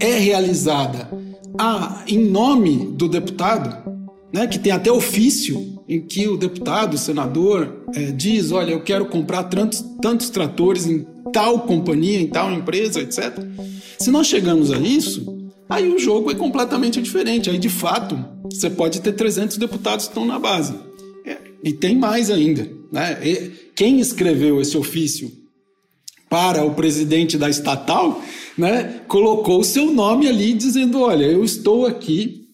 é 0.00 0.18
realizada 0.18 1.08
a, 1.58 2.04
em 2.06 2.18
nome 2.18 2.92
do 2.96 3.08
deputado, 3.08 3.90
né, 4.32 4.46
que 4.46 4.58
tem 4.58 4.72
até 4.72 4.90
ofício 4.90 5.77
em 5.88 6.00
que 6.00 6.28
o 6.28 6.36
deputado, 6.36 6.94
o 6.94 6.98
senador, 6.98 7.84
é, 7.94 8.10
diz: 8.10 8.52
olha, 8.52 8.72
eu 8.72 8.82
quero 8.82 9.06
comprar 9.06 9.44
tantos, 9.44 9.84
tantos 10.02 10.30
tratores 10.30 10.86
em 10.86 11.06
tal 11.32 11.60
companhia, 11.60 12.20
em 12.20 12.26
tal 12.26 12.52
empresa, 12.52 13.00
etc. 13.00 13.38
Se 13.98 14.10
nós 14.10 14.26
chegamos 14.26 14.70
a 14.70 14.78
isso, 14.78 15.38
Aí 15.68 15.92
o 15.92 15.98
jogo 15.98 16.30
é 16.30 16.34
completamente 16.34 17.00
diferente. 17.00 17.50
Aí, 17.50 17.58
de 17.58 17.68
fato, 17.68 18.18
você 18.44 18.70
pode 18.70 19.00
ter 19.00 19.12
300 19.12 19.58
deputados 19.58 20.06
que 20.06 20.12
estão 20.12 20.24
na 20.24 20.38
base. 20.38 20.74
É, 21.26 21.36
e 21.62 21.72
tem 21.72 21.94
mais 21.94 22.30
ainda. 22.30 22.68
Né? 22.90 23.18
E 23.22 23.50
quem 23.76 24.00
escreveu 24.00 24.60
esse 24.62 24.78
ofício 24.78 25.30
para 26.30 26.64
o 26.64 26.74
presidente 26.74 27.36
da 27.36 27.50
estatal 27.50 28.22
né, 28.56 29.02
colocou 29.06 29.60
o 29.60 29.64
seu 29.64 29.92
nome 29.92 30.26
ali 30.26 30.54
dizendo: 30.54 31.02
Olha, 31.02 31.26
eu 31.26 31.44
estou 31.44 31.86
aqui 31.86 32.48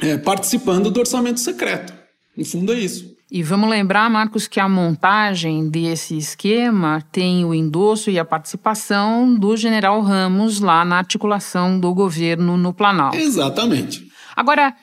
é, 0.00 0.16
participando 0.18 0.90
do 0.90 0.98
orçamento 0.98 1.38
secreto. 1.38 1.94
No 2.36 2.44
fundo, 2.44 2.72
é 2.72 2.80
isso. 2.80 3.14
E 3.30 3.42
vamos 3.42 3.68
lembrar, 3.68 4.08
Marcos, 4.10 4.46
que 4.46 4.60
a 4.60 4.68
montagem 4.68 5.68
desse 5.68 6.16
esquema 6.16 7.02
tem 7.10 7.44
o 7.44 7.54
endosso 7.54 8.10
e 8.10 8.18
a 8.18 8.24
participação 8.24 9.34
do 9.34 9.56
general 9.56 10.00
Ramos 10.02 10.60
lá 10.60 10.84
na 10.84 10.98
articulação 10.98 11.80
do 11.80 11.92
governo 11.92 12.56
no 12.56 12.72
Planalto. 12.72 13.16
Exatamente. 13.16 14.06
Agora, 14.36 14.74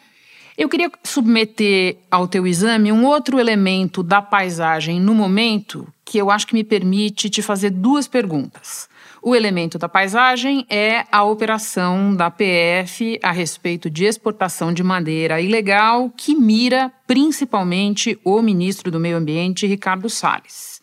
eu 0.57 0.67
queria 0.67 0.91
submeter 1.03 1.97
ao 2.09 2.27
teu 2.27 2.45
exame 2.45 2.91
um 2.91 3.05
outro 3.05 3.39
elemento 3.39 4.03
da 4.03 4.21
paisagem 4.21 4.99
no 4.99 5.15
momento 5.15 5.87
que 6.03 6.17
eu 6.17 6.29
acho 6.29 6.45
que 6.45 6.53
me 6.53 6.63
permite 6.63 7.29
te 7.29 7.41
fazer 7.41 7.69
duas 7.69 8.07
perguntas. 8.07 8.89
O 9.23 9.35
elemento 9.35 9.77
da 9.77 9.87
paisagem 9.87 10.65
é 10.67 11.05
a 11.11 11.23
operação 11.23 12.15
da 12.15 12.31
PF 12.31 13.19
a 13.21 13.31
respeito 13.31 13.87
de 13.87 14.03
exportação 14.03 14.73
de 14.73 14.81
madeira 14.81 15.39
ilegal, 15.39 16.09
que 16.09 16.33
mira 16.33 16.91
principalmente 17.05 18.19
o 18.23 18.41
ministro 18.41 18.89
do 18.89 18.99
Meio 18.99 19.17
Ambiente, 19.17 19.67
Ricardo 19.67 20.09
Salles. 20.09 20.79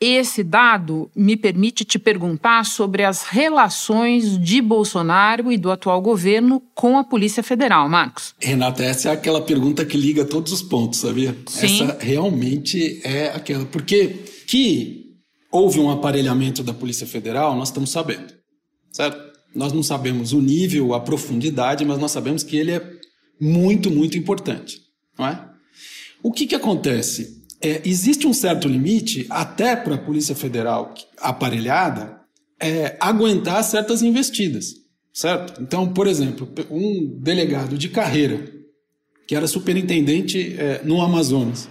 Esse 0.00 0.42
dado 0.42 1.08
me 1.14 1.36
permite 1.36 1.84
te 1.84 2.00
perguntar 2.00 2.66
sobre 2.66 3.04
as 3.04 3.22
relações 3.22 4.38
de 4.38 4.60
Bolsonaro 4.60 5.50
e 5.52 5.56
do 5.56 5.70
atual 5.70 6.02
governo 6.02 6.60
com 6.74 6.98
a 6.98 7.04
Polícia 7.04 7.44
Federal, 7.44 7.88
Marcos. 7.88 8.34
Renata, 8.40 8.82
essa 8.82 9.10
é 9.10 9.12
aquela 9.12 9.40
pergunta 9.40 9.86
que 9.86 9.96
liga 9.96 10.24
todos 10.24 10.52
os 10.52 10.62
pontos, 10.62 10.98
sabia? 10.98 11.34
Sim. 11.46 11.84
Essa 11.84 11.96
realmente 12.00 13.00
é 13.04 13.28
aquela. 13.28 13.64
Porque 13.64 14.24
que 14.46 15.05
houve 15.50 15.78
um 15.78 15.90
aparelhamento 15.90 16.62
da 16.62 16.74
Polícia 16.74 17.06
Federal, 17.06 17.56
nós 17.56 17.68
estamos 17.68 17.90
sabendo, 17.90 18.34
certo? 18.92 19.36
Nós 19.54 19.72
não 19.72 19.82
sabemos 19.82 20.32
o 20.32 20.40
nível, 20.40 20.94
a 20.94 21.00
profundidade, 21.00 21.84
mas 21.84 21.98
nós 21.98 22.12
sabemos 22.12 22.42
que 22.42 22.56
ele 22.56 22.72
é 22.72 22.90
muito, 23.40 23.90
muito 23.90 24.18
importante, 24.18 24.80
não 25.18 25.26
é? 25.26 25.48
O 26.22 26.32
que, 26.32 26.46
que 26.46 26.54
acontece? 26.54 27.44
É, 27.60 27.80
existe 27.84 28.26
um 28.26 28.32
certo 28.32 28.68
limite, 28.68 29.26
até 29.30 29.76
para 29.76 29.94
a 29.94 29.98
Polícia 29.98 30.34
Federal 30.34 30.92
aparelhada, 31.18 32.20
é, 32.60 32.96
aguentar 33.00 33.62
certas 33.64 34.02
investidas, 34.02 34.74
certo? 35.12 35.62
Então, 35.62 35.92
por 35.92 36.06
exemplo, 36.06 36.48
um 36.70 37.18
delegado 37.20 37.78
de 37.78 37.88
carreira, 37.88 38.52
que 39.26 39.34
era 39.34 39.46
superintendente 39.46 40.54
é, 40.58 40.82
no 40.84 41.00
Amazonas, 41.00 41.68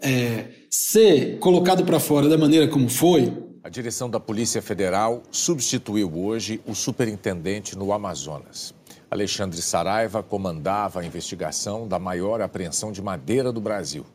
é, 0.00 0.61
ser 0.74 1.38
colocado 1.38 1.84
para 1.84 2.00
fora 2.00 2.30
da 2.30 2.38
maneira 2.38 2.66
como 2.66 2.88
foi. 2.88 3.30
A 3.62 3.68
direção 3.68 4.08
da 4.08 4.18
Polícia 4.18 4.62
Federal 4.62 5.22
substituiu 5.30 6.10
hoje 6.16 6.62
o 6.66 6.74
superintendente 6.74 7.76
no 7.76 7.92
Amazonas. 7.92 8.74
Alexandre 9.10 9.60
Saraiva 9.60 10.22
comandava 10.22 11.00
a 11.00 11.04
investigação 11.04 11.86
da 11.86 11.98
maior 11.98 12.40
apreensão 12.40 12.90
de 12.90 13.02
madeira 13.02 13.52
do 13.52 13.60
Brasil. 13.60 14.06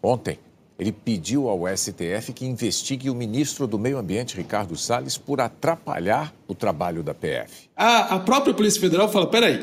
Ontem, 0.00 0.38
ele 0.78 0.92
pediu 0.92 1.48
ao 1.48 1.66
STF 1.76 2.32
que 2.32 2.46
investigue 2.46 3.10
o 3.10 3.14
ministro 3.14 3.66
do 3.66 3.76
Meio 3.76 3.98
Ambiente, 3.98 4.36
Ricardo 4.36 4.76
Salles, 4.76 5.18
por 5.18 5.40
atrapalhar 5.40 6.32
o 6.46 6.54
trabalho 6.54 7.02
da 7.02 7.12
PF. 7.12 7.68
A, 7.74 8.14
a 8.14 8.20
própria 8.20 8.54
Polícia 8.54 8.80
Federal 8.80 9.08
fala: 9.10 9.26
peraí, 9.26 9.58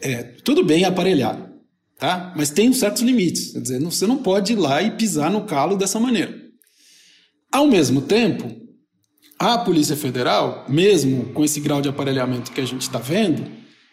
é, 0.00 0.22
tudo 0.44 0.64
bem 0.64 0.84
aparelhar, 0.84 1.50
tá? 2.04 2.34
Mas 2.36 2.50
tem 2.50 2.70
certos 2.74 3.00
limites. 3.00 3.52
Quer 3.52 3.60
dizer, 3.60 3.80
você 3.80 4.06
não 4.06 4.18
pode 4.18 4.52
ir 4.52 4.56
lá 4.56 4.82
e 4.82 4.90
pisar 4.90 5.30
no 5.30 5.44
calo 5.44 5.74
dessa 5.74 5.98
maneira. 5.98 6.34
Ao 7.50 7.66
mesmo 7.66 8.02
tempo, 8.02 8.54
a 9.38 9.56
Polícia 9.56 9.96
Federal, 9.96 10.66
mesmo 10.68 11.32
com 11.32 11.42
esse 11.42 11.60
grau 11.60 11.80
de 11.80 11.88
aparelhamento 11.88 12.52
que 12.52 12.60
a 12.60 12.66
gente 12.66 12.82
está 12.82 12.98
vendo, 12.98 13.46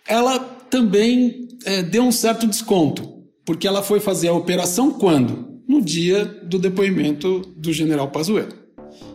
ela 0.06 0.40
também 0.40 1.48
é, 1.64 1.82
deu 1.82 2.04
um 2.04 2.12
certo 2.12 2.46
desconto, 2.46 3.24
porque 3.46 3.66
ela 3.66 3.82
foi 3.82 4.02
fazer 4.02 4.28
a 4.28 4.34
operação 4.34 4.92
quando? 4.92 5.62
No 5.66 5.82
dia 5.82 6.26
do 6.26 6.60
depoimento 6.60 7.40
do 7.56 7.72
general 7.72 8.10
Pazuello. 8.10 8.60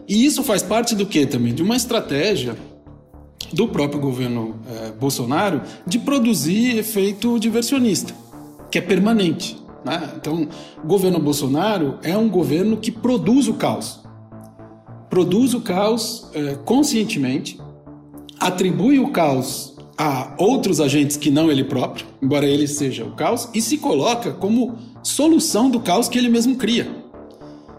E 0.09 0.25
isso 0.25 0.43
faz 0.43 0.63
parte 0.63 0.95
do 0.95 1.05
que 1.05 1.27
também? 1.27 1.53
De 1.53 1.63
uma 1.63 1.77
estratégia 1.77 2.57
do 3.53 3.69
próprio 3.69 4.01
governo 4.01 4.59
é, 4.67 4.93
Bolsonaro 4.93 5.61
de 5.87 5.99
produzir 5.99 6.79
efeito 6.79 7.39
diversionista 7.39 8.26
que 8.71 8.79
é 8.79 8.81
permanente. 8.81 9.57
Né? 9.85 10.11
Então, 10.17 10.49
o 10.83 10.87
governo 10.87 11.21
Bolsonaro 11.21 11.99
é 12.03 12.17
um 12.17 12.29
governo 12.29 12.77
que 12.77 12.91
produz 12.91 13.47
o 13.47 13.55
caos. 13.55 14.01
Produz 15.09 15.55
o 15.55 15.61
caos 15.61 16.29
é, 16.35 16.55
conscientemente, 16.65 17.61
atribui 18.41 18.99
o 18.99 19.11
caos 19.13 19.77
a 19.97 20.35
outros 20.37 20.81
agentes 20.81 21.17
que 21.17 21.31
não 21.31 21.51
ele 21.51 21.65
próprio, 21.65 22.07
embora 22.21 22.45
ele 22.45 22.67
seja 22.67 23.05
o 23.05 23.13
caos, 23.13 23.49
e 23.55 23.63
se 23.63 23.79
coloca 23.79 24.33
como 24.33 24.77
solução 25.03 25.71
do 25.71 25.81
caos 25.81 26.09
que 26.09 26.19
ele 26.19 26.29
mesmo 26.29 26.57
cria. 26.57 27.07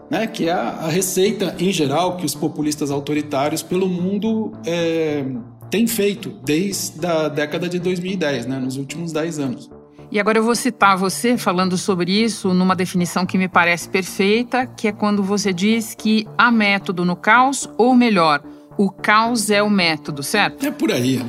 Né, 0.10 0.26
que 0.26 0.48
é 0.48 0.54
a, 0.54 0.88
receita 0.88 1.54
em 1.60 1.70
geral 1.70 2.16
que 2.16 2.26
os 2.26 2.34
populistas 2.34 2.92
autoritários 2.92 3.62
pelo 3.62 3.90
mundo 3.90 4.54
é, 4.66 5.26
têm 5.70 5.86
feito 5.86 6.30
desde 6.46 7.06
a 7.06 7.28
década 7.28 7.68
de 7.68 7.78
2010, 7.78 8.46
né, 8.46 8.58
nos 8.58 8.78
últimos 8.78 9.12
10 9.12 9.40
anos. 9.40 9.70
E 10.10 10.20
agora 10.20 10.38
eu 10.38 10.44
vou 10.44 10.56
citar 10.56 10.98
você 10.98 11.38
falando 11.38 11.78
sobre 11.78 12.12
isso 12.12 12.54
numa 12.54 12.76
definição 12.76 13.26
que 13.26 13.38
me 13.38 13.50
parece 13.50 13.90
perfeita, 13.90 14.66
que 14.66 14.88
é 14.88 14.92
quando 14.92 15.22
você 15.22 15.52
diz 15.52 15.94
que 15.94 16.28
há 16.38 16.50
método 16.50 17.04
no 17.04 17.16
caos, 17.16 17.70
ou 17.78 17.94
melhor, 17.94 18.42
o 18.78 18.90
caos 18.90 19.50
é 19.50 19.62
o 19.62 19.70
método, 19.70 20.24
certo? 20.24 20.66
É 20.66 20.72
por 20.72 20.92
aí. 20.92 21.26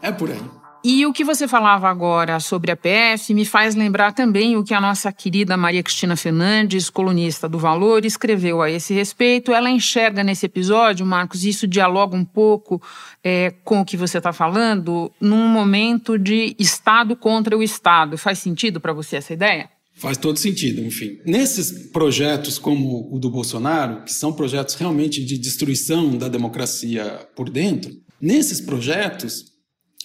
É 0.00 0.12
por 0.12 0.30
aí. 0.30 0.59
E 0.82 1.04
o 1.04 1.12
que 1.12 1.22
você 1.22 1.46
falava 1.46 1.90
agora 1.90 2.40
sobre 2.40 2.70
a 2.70 2.76
PF 2.76 3.34
me 3.34 3.44
faz 3.44 3.74
lembrar 3.74 4.14
também 4.14 4.56
o 4.56 4.64
que 4.64 4.72
a 4.72 4.80
nossa 4.80 5.12
querida 5.12 5.54
Maria 5.54 5.82
Cristina 5.82 6.16
Fernandes, 6.16 6.88
colunista 6.88 7.46
do 7.46 7.58
Valor, 7.58 8.06
escreveu 8.06 8.62
a 8.62 8.70
esse 8.70 8.94
respeito. 8.94 9.52
Ela 9.52 9.68
enxerga 9.68 10.24
nesse 10.24 10.46
episódio, 10.46 11.04
Marcos, 11.04 11.44
isso 11.44 11.66
dialoga 11.66 12.16
um 12.16 12.24
pouco 12.24 12.80
é, 13.22 13.50
com 13.62 13.80
o 13.80 13.84
que 13.84 13.94
você 13.94 14.16
está 14.16 14.32
falando, 14.32 15.12
num 15.20 15.48
momento 15.48 16.18
de 16.18 16.56
Estado 16.58 17.14
contra 17.14 17.58
o 17.58 17.62
Estado. 17.62 18.16
Faz 18.16 18.38
sentido 18.38 18.80
para 18.80 18.94
você 18.94 19.16
essa 19.16 19.34
ideia? 19.34 19.68
Faz 19.96 20.16
todo 20.16 20.38
sentido, 20.38 20.80
enfim. 20.80 21.18
Nesses 21.26 21.90
projetos 21.90 22.58
como 22.58 23.14
o 23.14 23.18
do 23.18 23.30
Bolsonaro, 23.30 24.02
que 24.02 24.14
são 24.14 24.32
projetos 24.32 24.76
realmente 24.76 25.22
de 25.22 25.36
destruição 25.36 26.16
da 26.16 26.26
democracia 26.26 27.28
por 27.36 27.50
dentro, 27.50 27.92
nesses 28.18 28.62
projetos 28.62 29.49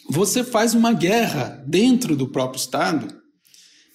você 0.10 0.44
faz 0.44 0.74
uma 0.74 0.94
guerra 0.94 1.64
dentro 1.68 2.16
do 2.16 2.28
próprio 2.28 2.60
Estado 2.60 3.08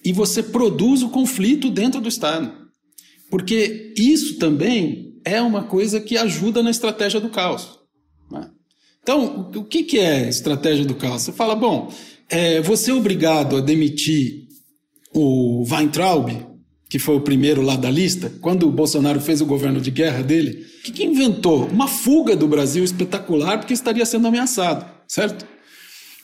e 0.05 0.12
você 0.12 0.43
produz 0.43 1.02
o 1.02 1.11
conflito 1.11 1.71
dentro 1.71 2.00
do 2.00 2.09
Estado. 2.09 2.52
Porque 3.31 3.95
isso 3.97 4.38
também 4.38 5.21
é 5.25 5.40
uma 5.40 5.64
coisa 5.64 6.00
que 6.00 6.17
ajuda 6.17 6.62
na 6.62 6.71
estratégia 6.71 7.21
do 7.21 7.29
caos. 7.29 7.79
Né? 8.31 8.50
Então, 9.02 9.50
o 9.55 9.64
que, 9.64 9.85
que 9.85 9.99
é 9.99 10.29
estratégia 10.29 10.85
do 10.85 10.95
caos? 10.95 11.23
Você 11.23 11.33
fala, 11.33 11.55
bom, 11.55 11.93
é, 12.29 12.61
você 12.61 12.90
é 12.90 12.95
obrigado 12.95 13.57
a 13.57 13.61
demitir 13.61 14.49
o 15.12 15.64
Weintraub, 15.71 16.31
que 16.88 16.99
foi 16.99 17.17
o 17.17 17.21
primeiro 17.21 17.62
lá 17.62 17.76
da 17.76 17.90
lista, 17.90 18.33
quando 18.40 18.67
o 18.67 18.73
Bolsonaro 18.73 19.21
fez 19.21 19.40
o 19.40 19.47
governo 19.47 19.81
de 19.81 19.90
guerra 19.90 20.23
dele, 20.23 20.67
o 20.81 20.83
que, 20.83 20.93
que 20.93 21.05
inventou? 21.05 21.67
Uma 21.67 21.87
fuga 21.87 22.35
do 22.35 22.49
Brasil 22.49 22.83
espetacular 22.83 23.59
porque 23.59 23.73
estaria 23.73 24.05
sendo 24.05 24.26
ameaçado, 24.26 24.85
certo? 25.07 25.47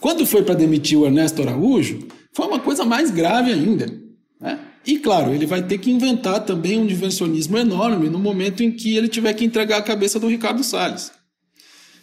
Quando 0.06 0.25
foi 0.25 0.44
para 0.44 0.54
demitir 0.54 0.96
o 0.96 1.04
Ernesto 1.04 1.42
Araújo, 1.42 2.06
foi 2.32 2.46
uma 2.46 2.60
coisa 2.60 2.84
mais 2.84 3.10
grave 3.10 3.52
ainda. 3.52 3.92
Né? 4.40 4.56
E 4.86 5.00
claro, 5.00 5.34
ele 5.34 5.46
vai 5.46 5.64
ter 5.64 5.78
que 5.78 5.90
inventar 5.90 6.44
também 6.44 6.78
um 6.78 6.86
diversionismo 6.86 7.58
enorme 7.58 8.08
no 8.08 8.16
momento 8.16 8.62
em 8.62 8.70
que 8.70 8.96
ele 8.96 9.08
tiver 9.08 9.34
que 9.34 9.44
entregar 9.44 9.78
a 9.78 9.82
cabeça 9.82 10.20
do 10.20 10.28
Ricardo 10.28 10.62
Salles. 10.62 11.10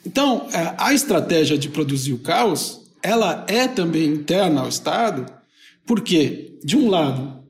Então, 0.06 0.50
é, 0.52 0.76
a 0.78 0.94
estratégia 0.94 1.58
de 1.58 1.70
produzir 1.70 2.12
o 2.12 2.20
caos, 2.20 2.82
ela 3.02 3.46
é 3.48 3.70
também 3.70 4.10
interna 4.10 4.60
ao 4.60 4.68
Estado, 4.68 5.26
porque, 5.86 6.60
de 6.62 6.76
um 6.76 6.90
lado, 6.90 7.42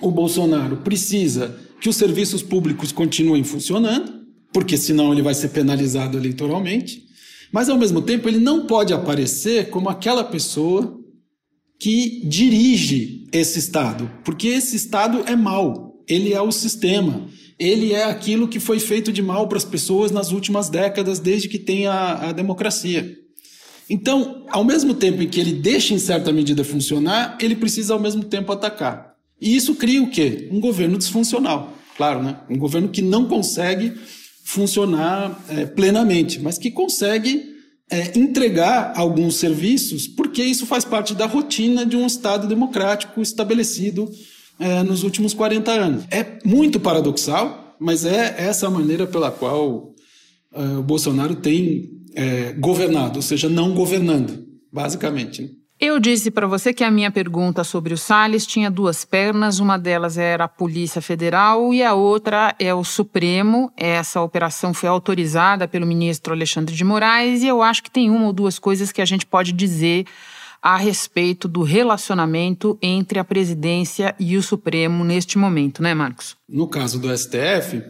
o 0.00 0.10
Bolsonaro 0.10 0.78
precisa 0.78 1.54
que 1.82 1.90
os 1.90 1.96
serviços 1.96 2.42
públicos 2.42 2.92
continuem 2.92 3.44
funcionando, 3.44 4.22
porque 4.54 4.78
senão 4.78 5.12
ele 5.12 5.20
vai 5.20 5.34
ser 5.34 5.50
penalizado 5.50 6.16
eleitoralmente, 6.16 7.11
mas 7.52 7.68
ao 7.68 7.78
mesmo 7.78 8.00
tempo 8.00 8.28
ele 8.28 8.38
não 8.38 8.66
pode 8.66 8.94
aparecer 8.94 9.68
como 9.68 9.90
aquela 9.90 10.24
pessoa 10.24 10.98
que 11.78 12.22
dirige 12.26 13.28
esse 13.32 13.58
Estado, 13.58 14.10
porque 14.24 14.48
esse 14.48 14.74
Estado 14.74 15.22
é 15.26 15.36
mau, 15.36 16.02
ele 16.08 16.32
é 16.32 16.40
o 16.40 16.50
sistema, 16.50 17.28
ele 17.58 17.92
é 17.92 18.04
aquilo 18.04 18.48
que 18.48 18.58
foi 18.58 18.80
feito 18.80 19.12
de 19.12 19.22
mal 19.22 19.46
para 19.46 19.58
as 19.58 19.64
pessoas 19.64 20.10
nas 20.10 20.32
últimas 20.32 20.68
décadas, 20.68 21.18
desde 21.18 21.48
que 21.48 21.58
tem 21.58 21.86
a, 21.86 22.28
a 22.28 22.32
democracia. 22.32 23.18
Então, 23.90 24.46
ao 24.48 24.64
mesmo 24.64 24.94
tempo 24.94 25.22
em 25.22 25.28
que 25.28 25.38
ele 25.38 25.52
deixa 25.52 25.92
em 25.92 25.98
certa 25.98 26.32
medida 26.32 26.64
funcionar, 26.64 27.36
ele 27.40 27.54
precisa 27.54 27.92
ao 27.92 28.00
mesmo 28.00 28.24
tempo 28.24 28.50
atacar. 28.52 29.14
E 29.40 29.54
isso 29.54 29.74
cria 29.74 30.02
o 30.02 30.08
quê? 30.08 30.48
Um 30.50 30.60
governo 30.60 30.96
disfuncional, 30.96 31.76
claro, 31.96 32.22
né? 32.22 32.38
Um 32.48 32.56
governo 32.56 32.88
que 32.88 33.02
não 33.02 33.26
consegue 33.26 33.92
funcionar 34.44 35.42
é, 35.48 35.66
plenamente, 35.66 36.40
mas 36.40 36.58
que 36.58 36.70
consegue 36.70 37.52
é, 37.90 38.18
entregar 38.18 38.92
alguns 38.96 39.36
serviços, 39.36 40.06
porque 40.06 40.42
isso 40.42 40.66
faz 40.66 40.84
parte 40.84 41.14
da 41.14 41.26
rotina 41.26 41.84
de 41.84 41.96
um 41.96 42.06
Estado 42.06 42.48
democrático 42.48 43.20
estabelecido 43.20 44.10
é, 44.58 44.82
nos 44.82 45.02
últimos 45.02 45.34
40 45.34 45.70
anos. 45.70 46.04
É 46.10 46.38
muito 46.44 46.80
paradoxal, 46.80 47.76
mas 47.78 48.04
é 48.04 48.34
essa 48.38 48.66
a 48.66 48.70
maneira 48.70 49.06
pela 49.06 49.30
qual 49.30 49.94
é, 50.54 50.62
o 50.78 50.82
Bolsonaro 50.82 51.36
tem 51.36 51.90
é, 52.14 52.52
governado, 52.54 53.16
ou 53.16 53.22
seja, 53.22 53.48
não 53.48 53.74
governando, 53.74 54.46
basicamente. 54.72 55.42
Né? 55.42 55.48
Eu 55.84 55.98
disse 55.98 56.30
para 56.30 56.46
você 56.46 56.72
que 56.72 56.84
a 56.84 56.90
minha 56.92 57.10
pergunta 57.10 57.64
sobre 57.64 57.92
o 57.92 57.98
Salles 57.98 58.46
tinha 58.46 58.70
duas 58.70 59.04
pernas, 59.04 59.58
uma 59.58 59.76
delas 59.76 60.16
era 60.16 60.44
a 60.44 60.48
Polícia 60.48 61.02
Federal 61.02 61.74
e 61.74 61.82
a 61.82 61.92
outra 61.92 62.54
é 62.56 62.72
o 62.72 62.84
Supremo. 62.84 63.68
Essa 63.76 64.20
operação 64.20 64.72
foi 64.72 64.88
autorizada 64.88 65.66
pelo 65.66 65.84
ministro 65.84 66.32
Alexandre 66.32 66.72
de 66.72 66.84
Moraes 66.84 67.42
e 67.42 67.48
eu 67.48 67.60
acho 67.60 67.82
que 67.82 67.90
tem 67.90 68.10
uma 68.10 68.26
ou 68.26 68.32
duas 68.32 68.60
coisas 68.60 68.92
que 68.92 69.02
a 69.02 69.04
gente 69.04 69.26
pode 69.26 69.50
dizer 69.50 70.06
a 70.62 70.76
respeito 70.76 71.48
do 71.48 71.64
relacionamento 71.64 72.78
entre 72.80 73.18
a 73.18 73.24
presidência 73.24 74.14
e 74.20 74.36
o 74.36 74.42
Supremo 74.42 75.02
neste 75.02 75.36
momento, 75.36 75.82
né, 75.82 75.94
Marcos? 75.94 76.36
No 76.48 76.68
caso 76.68 77.00
do 77.00 77.08
STF, 77.08 77.82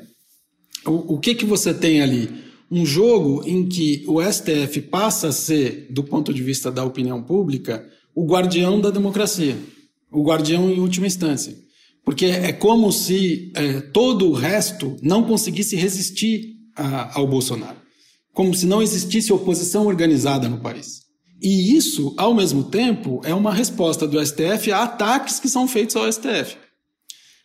o, 0.86 1.16
o 1.16 1.20
que, 1.20 1.34
que 1.34 1.44
você 1.44 1.74
tem 1.74 2.00
ali? 2.00 2.51
Um 2.72 2.86
jogo 2.86 3.42
em 3.46 3.68
que 3.68 4.02
o 4.08 4.18
STF 4.22 4.80
passa 4.90 5.28
a 5.28 5.32
ser, 5.32 5.88
do 5.90 6.02
ponto 6.02 6.32
de 6.32 6.42
vista 6.42 6.72
da 6.72 6.82
opinião 6.82 7.22
pública, 7.22 7.86
o 8.14 8.24
guardião 8.24 8.80
da 8.80 8.88
democracia, 8.88 9.58
o 10.10 10.24
guardião 10.24 10.70
em 10.70 10.80
última 10.80 11.06
instância. 11.06 11.54
Porque 12.02 12.24
é 12.24 12.50
como 12.50 12.90
se 12.90 13.52
é, 13.54 13.82
todo 13.82 14.26
o 14.26 14.32
resto 14.32 14.96
não 15.02 15.22
conseguisse 15.22 15.76
resistir 15.76 16.54
a, 16.74 17.18
ao 17.18 17.26
Bolsonaro. 17.26 17.76
Como 18.32 18.54
se 18.54 18.64
não 18.64 18.80
existisse 18.80 19.34
oposição 19.34 19.86
organizada 19.86 20.48
no 20.48 20.58
país. 20.58 21.02
E 21.42 21.76
isso, 21.76 22.14
ao 22.16 22.34
mesmo 22.34 22.64
tempo, 22.64 23.20
é 23.22 23.34
uma 23.34 23.52
resposta 23.52 24.08
do 24.08 24.24
STF 24.24 24.72
a 24.72 24.84
ataques 24.84 25.38
que 25.38 25.48
são 25.48 25.68
feitos 25.68 25.94
ao 25.94 26.10
STF. 26.10 26.56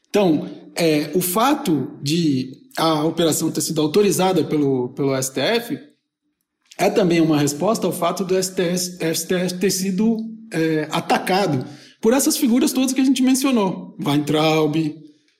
Então, 0.09 0.49
é, 0.73 1.11
o 1.13 1.19
fato 1.19 1.91
de 2.01 2.66
a 2.77 3.03
operação 3.03 3.51
ter 3.51 3.61
sido 3.61 3.81
autorizada 3.81 4.43
pelo, 4.43 4.89
pelo 4.89 5.21
STF 5.21 5.77
é 6.77 6.89
também 6.89 7.19
uma 7.19 7.39
resposta 7.39 7.87
ao 7.87 7.91
fato 7.91 8.23
do 8.23 8.41
STF, 8.41 8.97
STF 9.15 9.55
ter 9.59 9.71
sido 9.71 10.17
é, 10.53 10.87
atacado 10.91 11.65
por 11.99 12.13
essas 12.13 12.37
figuras 12.37 12.71
todas 12.71 12.93
que 12.93 13.01
a 13.01 13.03
gente 13.03 13.23
mencionou. 13.23 13.97
Weintraub, 13.99 14.75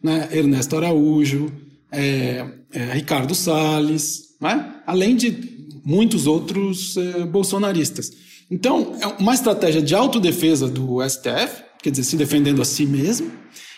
né, 0.04 0.28
Ernesto 0.32 0.76
Araújo, 0.76 1.52
é, 1.92 2.44
é, 2.74 2.94
Ricardo 2.94 3.36
Salles, 3.36 4.36
né, 4.42 4.82
além 4.88 5.16
de 5.16 5.58
muitos 5.86 6.26
outros 6.26 6.98
é, 6.98 7.26
bolsonaristas. 7.26 8.12
Então, 8.50 8.96
é 9.00 9.08
uma 9.22 9.34
estratégia 9.34 9.82
de 9.82 9.94
autodefesa 9.94 10.68
do 10.68 11.08
STF, 11.08 11.64
quer 11.84 11.92
dizer, 11.92 12.04
se 12.04 12.16
defendendo 12.16 12.62
a 12.62 12.66
si 12.66 12.86
mesmo, 12.86 13.32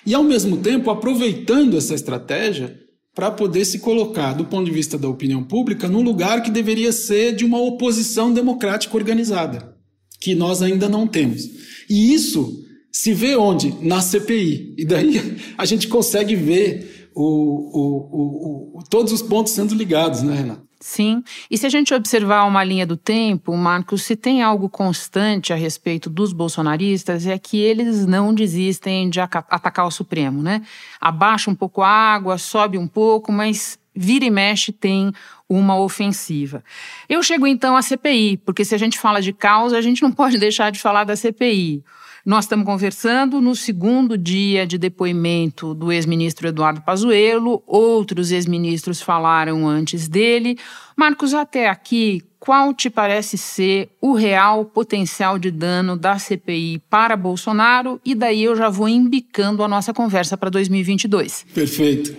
e 0.05 0.13
ao 0.13 0.23
mesmo 0.23 0.57
tempo 0.57 0.89
aproveitando 0.89 1.77
essa 1.77 1.93
estratégia 1.93 2.78
para 3.13 3.31
poder 3.31 3.65
se 3.65 3.79
colocar, 3.79 4.33
do 4.33 4.45
ponto 4.45 4.65
de 4.65 4.71
vista 4.71 4.97
da 4.97 5.09
opinião 5.09 5.43
pública, 5.43 5.87
num 5.87 6.01
lugar 6.01 6.41
que 6.41 6.51
deveria 6.51 6.91
ser 6.91 7.35
de 7.35 7.43
uma 7.43 7.59
oposição 7.59 8.33
democrática 8.33 8.95
organizada, 8.95 9.75
que 10.19 10.35
nós 10.35 10.61
ainda 10.61 10.87
não 10.87 11.07
temos. 11.07 11.43
E 11.89 12.13
isso 12.13 12.63
se 12.91 13.13
vê 13.13 13.35
onde? 13.35 13.75
Na 13.81 14.01
CPI. 14.01 14.75
E 14.77 14.85
daí 14.85 15.37
a 15.57 15.65
gente 15.65 15.87
consegue 15.87 16.35
ver 16.35 17.09
o, 17.15 17.23
o, 17.23 18.79
o, 18.79 18.83
todos 18.89 19.11
os 19.11 19.21
pontos 19.21 19.53
sendo 19.53 19.73
ligados, 19.73 20.21
né, 20.21 20.35
Renato? 20.35 20.68
Sim. 20.79 21.21
E 21.51 21.57
se 21.57 21.65
a 21.65 21.69
gente 21.69 21.93
observar 21.93 22.45
uma 22.45 22.63
linha 22.63 22.87
do 22.87 22.95
tempo, 22.95 23.55
Marcos, 23.57 24.03
se 24.03 24.15
tem 24.15 24.41
algo 24.41 24.69
constante 24.69 25.51
a 25.51 25.55
respeito 25.55 26.09
dos 26.09 26.31
bolsonaristas 26.31 27.27
é 27.27 27.37
que 27.37 27.59
eles 27.59 28.05
não 28.05 28.33
desistem 28.33 29.09
de 29.09 29.19
atacar 29.19 29.85
o 29.85 29.91
Supremo, 29.91 30.41
né? 30.41 30.61
Abaixa 31.01 31.51
um 31.51 31.55
pouco 31.55 31.81
a 31.81 31.89
água, 31.89 32.37
sobe 32.37 32.77
um 32.77 32.87
pouco, 32.87 33.29
mas 33.29 33.77
vira 33.93 34.23
e 34.23 34.29
mexe 34.29 34.71
tem 34.71 35.11
uma 35.49 35.77
ofensiva. 35.77 36.63
Eu 37.09 37.21
chego 37.21 37.45
então 37.45 37.75
à 37.75 37.81
CPI, 37.81 38.37
porque 38.37 38.63
se 38.63 38.73
a 38.73 38.77
gente 38.77 38.97
fala 38.97 39.21
de 39.21 39.33
causa, 39.33 39.77
a 39.77 39.81
gente 39.81 40.01
não 40.01 40.11
pode 40.11 40.37
deixar 40.39 40.71
de 40.71 40.79
falar 40.79 41.03
da 41.03 41.15
CPI. 41.17 41.83
Nós 42.25 42.45
estamos 42.45 42.65
conversando 42.65 43.39
no 43.39 43.55
segundo 43.55 44.17
dia 44.17 44.65
de 44.67 44.77
depoimento 44.77 45.73
do 45.73 45.91
ex-ministro 45.91 46.47
Eduardo 46.47 46.81
Pazuello, 46.81 47.63
outros 47.65 48.31
ex-ministros 48.31 49.01
falaram 49.01 49.67
antes 49.67 50.07
dele. 50.07 50.57
Marcos, 50.95 51.33
até 51.33 51.69
aqui, 51.69 52.21
qual 52.39 52.73
te 52.73 52.89
parece 52.89 53.37
ser 53.37 53.89
o 54.01 54.13
real 54.13 54.65
potencial 54.65 55.39
de 55.39 55.51
dano 55.51 55.97
da 55.97 56.17
CPI 56.17 56.81
para 56.89 57.15
Bolsonaro? 57.15 57.99
E 58.03 58.13
daí 58.13 58.43
eu 58.43 58.55
já 58.55 58.69
vou 58.69 58.87
embicando 58.87 59.63
a 59.63 59.67
nossa 59.67 59.93
conversa 59.93 60.37
para 60.37 60.49
2022. 60.49 61.45
Perfeito. 61.53 62.15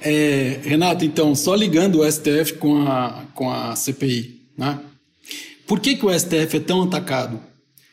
É, 0.00 0.60
Renato, 0.64 1.04
então, 1.04 1.34
só 1.34 1.54
ligando 1.54 2.00
o 2.00 2.10
STF 2.10 2.54
com 2.54 2.82
a, 2.88 3.24
com 3.34 3.50
a 3.50 3.76
CPI, 3.76 4.40
né? 4.56 4.80
Por 5.66 5.78
que, 5.78 5.94
que 5.94 6.04
o 6.04 6.12
STF 6.12 6.56
é 6.56 6.60
tão 6.60 6.82
atacado? 6.82 7.40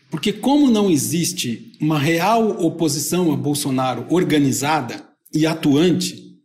Porque, 0.10 0.34
como 0.34 0.70
não 0.70 0.90
existe 0.90 1.74
uma 1.80 2.00
real 2.00 2.64
oposição 2.64 3.32
a 3.32 3.36
Bolsonaro 3.36 4.08
organizada 4.10 5.06
e 5.34 5.46
atuante, 5.46 6.40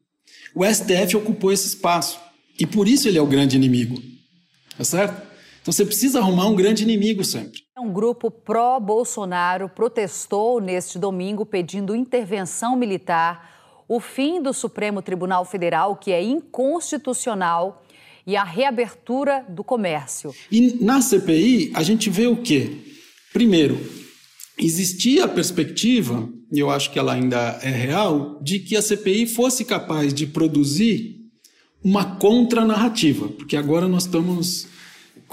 o 0.54 0.64
STF 0.64 1.16
ocupou 1.16 1.50
esse 1.50 1.68
espaço. 1.68 2.18
E 2.58 2.66
por 2.66 2.86
isso 2.86 3.08
ele 3.08 3.18
é 3.18 3.22
o 3.22 3.26
grande 3.26 3.56
inimigo. 3.56 4.00
Tá 4.76 4.84
certo? 4.84 5.20
Então 5.62 5.72
você 5.72 5.84
precisa 5.84 6.18
arrumar 6.18 6.46
um 6.46 6.54
grande 6.54 6.82
inimigo 6.82 7.24
sempre. 7.24 7.62
Um 7.78 7.90
grupo 7.90 8.30
pró-Bolsonaro 8.30 9.68
protestou 9.68 10.60
neste 10.60 10.98
domingo 10.98 11.46
pedindo 11.46 11.96
intervenção 11.96 12.76
militar, 12.76 13.50
o 13.88 13.98
fim 13.98 14.42
do 14.42 14.52
Supremo 14.52 15.00
Tribunal 15.02 15.44
Federal, 15.44 15.96
que 15.96 16.12
é 16.12 16.22
inconstitucional, 16.22 17.82
e 18.26 18.36
a 18.36 18.44
reabertura 18.44 19.44
do 19.48 19.62
comércio. 19.62 20.34
E 20.50 20.82
na 20.82 21.00
CPI, 21.00 21.72
a 21.74 21.82
gente 21.82 22.08
vê 22.08 22.26
o 22.26 22.36
quê? 22.36 22.93
Primeiro, 23.34 23.80
existia 24.56 25.24
a 25.24 25.28
perspectiva, 25.28 26.28
e 26.52 26.60
eu 26.60 26.70
acho 26.70 26.92
que 26.92 27.00
ela 27.00 27.14
ainda 27.14 27.58
é 27.64 27.68
real, 27.68 28.40
de 28.40 28.60
que 28.60 28.76
a 28.76 28.80
CPI 28.80 29.26
fosse 29.26 29.64
capaz 29.64 30.14
de 30.14 30.24
produzir 30.24 31.16
uma 31.82 32.14
contranarrativa, 32.14 33.26
porque 33.26 33.56
agora 33.56 33.88
nós 33.88 34.04
estamos 34.04 34.68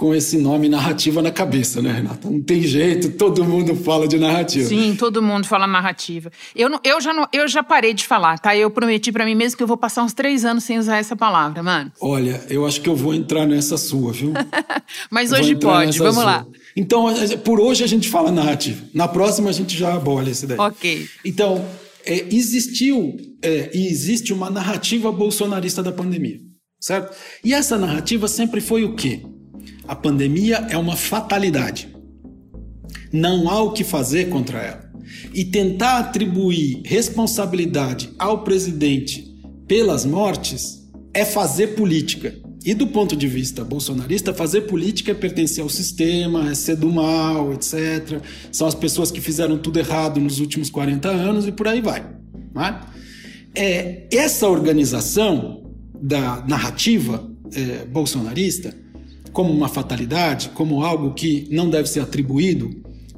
com 0.01 0.15
esse 0.15 0.35
nome 0.35 0.67
narrativa 0.67 1.21
na 1.21 1.29
cabeça, 1.29 1.79
né, 1.79 1.91
Renata? 1.91 2.27
Não 2.27 2.41
tem 2.41 2.63
jeito, 2.63 3.11
todo 3.11 3.45
mundo 3.45 3.75
fala 3.75 4.07
de 4.07 4.17
narrativa. 4.17 4.67
Sim, 4.67 4.95
todo 4.95 5.21
mundo 5.21 5.45
fala 5.45 5.67
narrativa. 5.67 6.31
Eu, 6.55 6.69
não, 6.69 6.79
eu, 6.83 6.99
já, 6.99 7.13
não, 7.13 7.27
eu 7.31 7.47
já 7.47 7.61
parei 7.61 7.93
de 7.93 8.03
falar, 8.07 8.39
tá? 8.39 8.57
Eu 8.57 8.71
prometi 8.71 9.11
para 9.11 9.23
mim 9.25 9.35
mesmo 9.35 9.57
que 9.57 9.61
eu 9.61 9.67
vou 9.67 9.77
passar 9.77 10.01
uns 10.01 10.11
três 10.11 10.43
anos 10.43 10.63
sem 10.63 10.79
usar 10.79 10.97
essa 10.97 11.15
palavra, 11.15 11.61
mano. 11.61 11.91
Olha, 12.01 12.43
eu 12.49 12.65
acho 12.65 12.81
que 12.81 12.89
eu 12.89 12.95
vou 12.95 13.13
entrar 13.13 13.45
nessa 13.45 13.77
sua, 13.77 14.11
viu? 14.11 14.33
Mas 15.11 15.31
hoje 15.31 15.55
pode, 15.55 15.99
vamos 15.99 16.15
sua. 16.15 16.23
lá. 16.23 16.47
Então, 16.75 17.05
por 17.43 17.59
hoje 17.59 17.83
a 17.83 17.87
gente 17.87 18.09
fala 18.09 18.31
narrativa. 18.31 18.83
Na 18.95 19.07
próxima 19.07 19.51
a 19.51 19.53
gente 19.53 19.77
já 19.77 19.93
abolha 19.93 20.31
essa 20.31 20.45
ideia. 20.45 20.59
Ok. 20.63 21.07
Então, 21.23 21.63
é, 22.03 22.25
existiu 22.33 23.17
é, 23.43 23.69
e 23.71 23.85
existe 23.85 24.33
uma 24.33 24.49
narrativa 24.49 25.11
bolsonarista 25.11 25.83
da 25.83 25.91
pandemia, 25.91 26.39
certo? 26.79 27.15
E 27.43 27.53
essa 27.53 27.77
narrativa 27.77 28.27
sempre 28.27 28.61
foi 28.61 28.83
o 28.83 28.95
quê? 28.95 29.21
A 29.87 29.95
pandemia 29.95 30.67
é 30.69 30.77
uma 30.77 30.95
fatalidade. 30.95 31.89
Não 33.11 33.49
há 33.49 33.61
o 33.61 33.71
que 33.71 33.83
fazer 33.83 34.29
contra 34.29 34.59
ela. 34.59 34.91
E 35.33 35.43
tentar 35.43 35.99
atribuir 35.99 36.81
responsabilidade 36.85 38.09
ao 38.17 38.43
presidente 38.43 39.35
pelas 39.67 40.05
mortes 40.05 40.81
é 41.13 41.25
fazer 41.25 41.75
política. 41.75 42.33
E 42.63 42.73
do 42.75 42.87
ponto 42.87 43.15
de 43.15 43.27
vista 43.27 43.63
bolsonarista, 43.63 44.33
fazer 44.33 44.61
política 44.61 45.11
é 45.11 45.15
pertencer 45.15 45.63
ao 45.63 45.69
sistema, 45.69 46.51
é 46.51 46.53
ser 46.53 46.75
do 46.75 46.91
mal, 46.91 47.51
etc. 47.53 48.21
São 48.51 48.67
as 48.67 48.75
pessoas 48.75 49.09
que 49.09 49.19
fizeram 49.19 49.57
tudo 49.57 49.79
errado 49.79 50.19
nos 50.19 50.39
últimos 50.39 50.69
40 50.69 51.09
anos 51.09 51.47
e 51.47 51.51
por 51.51 51.67
aí 51.67 51.81
vai. 51.81 52.05
Né? 52.53 52.81
É, 53.55 54.07
essa 54.11 54.47
organização 54.47 55.63
da 55.99 56.45
narrativa 56.47 57.29
é, 57.53 57.85
bolsonarista 57.85 58.75
como 59.31 59.51
uma 59.51 59.67
fatalidade, 59.67 60.49
como 60.49 60.83
algo 60.83 61.13
que 61.13 61.47
não 61.49 61.69
deve 61.69 61.87
ser 61.89 62.01
atribuído 62.01 62.69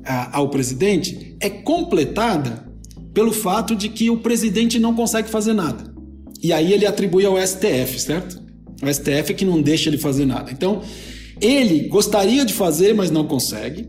a, 0.04 0.38
ao 0.38 0.50
presidente, 0.50 1.36
é 1.40 1.50
completada 1.50 2.68
pelo 3.14 3.32
fato 3.32 3.76
de 3.76 3.90
que 3.90 4.10
o 4.10 4.18
presidente 4.18 4.80
não 4.80 4.94
consegue 4.94 5.30
fazer 5.30 5.54
nada. 5.54 5.94
E 6.42 6.52
aí 6.52 6.74
ele 6.74 6.86
atribui 6.86 7.26
ao 7.26 7.38
STF, 7.38 8.00
certo? 8.00 8.42
O 8.82 8.94
STF 8.94 9.32
é 9.32 9.34
que 9.34 9.46
não 9.46 9.62
deixa 9.62 9.90
ele 9.90 9.98
fazer 9.98 10.26
nada. 10.26 10.52
Então, 10.52 10.82
ele 11.40 11.88
gostaria 11.88 12.44
de 12.44 12.54
fazer, 12.54 12.94
mas 12.94 13.10
não 13.10 13.26
consegue. 13.26 13.88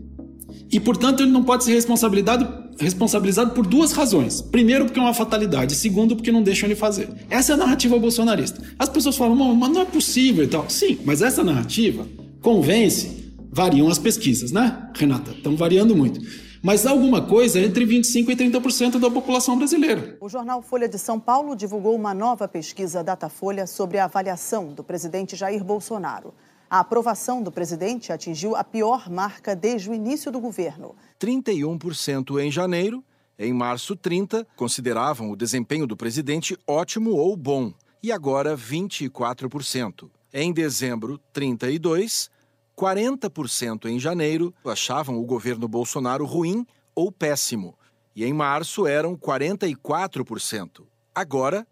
E, 0.71 0.79
portanto, 0.79 1.21
ele 1.21 1.31
não 1.31 1.43
pode 1.43 1.63
ser 1.63 1.73
responsabilizado, 1.73 2.64
responsabilizado 2.79 3.51
por 3.51 3.65
duas 3.65 3.91
razões. 3.91 4.41
Primeiro, 4.41 4.85
porque 4.85 4.99
é 4.99 5.01
uma 5.01 5.13
fatalidade. 5.13 5.75
Segundo, 5.75 6.15
porque 6.15 6.31
não 6.31 6.43
deixam 6.43 6.67
ele 6.67 6.75
fazer. 6.75 7.09
Essa 7.29 7.53
é 7.53 7.55
a 7.55 7.57
narrativa 7.57 7.97
bolsonarista. 7.97 8.61
As 8.77 8.89
pessoas 8.89 9.15
falam, 9.15 9.35
mas 9.55 9.69
não 9.71 9.81
é 9.81 9.85
possível 9.85 10.43
e 10.43 10.47
tal. 10.47 10.69
Sim, 10.69 10.99
mas 11.05 11.21
essa 11.21 11.43
narrativa 11.43 12.07
convence. 12.41 13.23
Variam 13.51 13.87
as 13.87 13.97
pesquisas, 13.97 14.51
né, 14.51 14.89
Renata? 14.93 15.31
Estão 15.31 15.55
variando 15.55 15.95
muito. 15.95 16.19
Mas 16.61 16.85
alguma 16.85 17.21
coisa 17.21 17.59
entre 17.59 17.85
25% 17.85 18.29
e 18.29 18.35
30% 18.35 18.99
da 18.99 19.09
população 19.09 19.57
brasileira. 19.57 20.17
O 20.19 20.27
jornal 20.27 20.61
Folha 20.61 20.89
de 20.89 20.97
São 20.97 21.19
Paulo 21.19 21.55
divulgou 21.55 21.95
uma 21.95 22.13
nova 22.13 22.47
pesquisa 22.47 23.03
Datafolha 23.03 23.65
sobre 23.65 23.97
a 23.97 24.05
avaliação 24.05 24.73
do 24.73 24.83
presidente 24.83 25.35
Jair 25.35 25.63
Bolsonaro. 25.63 26.33
A 26.69 26.79
aprovação 26.79 27.43
do 27.43 27.51
presidente 27.51 28.11
atingiu 28.11 28.55
a 28.55 28.63
pior 28.63 29.09
marca 29.09 29.55
desde 29.55 29.89
o 29.89 29.93
início 29.93 30.31
do 30.31 30.39
governo. 30.39 30.95
31% 31.19 32.41
em 32.41 32.51
janeiro, 32.51 33.03
em 33.37 33.53
março 33.53 33.95
30, 33.95 34.47
consideravam 34.55 35.29
o 35.29 35.35
desempenho 35.35 35.85
do 35.85 35.95
presidente 35.95 36.57
ótimo 36.65 37.11
ou 37.11 37.35
bom, 37.35 37.73
e 38.01 38.11
agora 38.11 38.57
24%. 38.57 40.09
Em 40.33 40.51
dezembro, 40.51 41.19
32, 41.31 42.29
40% 42.75 43.85
em 43.85 43.99
janeiro 43.99 44.53
achavam 44.65 45.17
o 45.17 45.25
governo 45.25 45.67
Bolsonaro 45.67 46.25
ruim 46.25 46.65
ou 46.93 47.11
péssimo, 47.11 47.75
e 48.15 48.25
em 48.25 48.33
março 48.33 48.87
eram 48.87 49.15
44%. 49.15 50.83
Agora, 51.13 51.65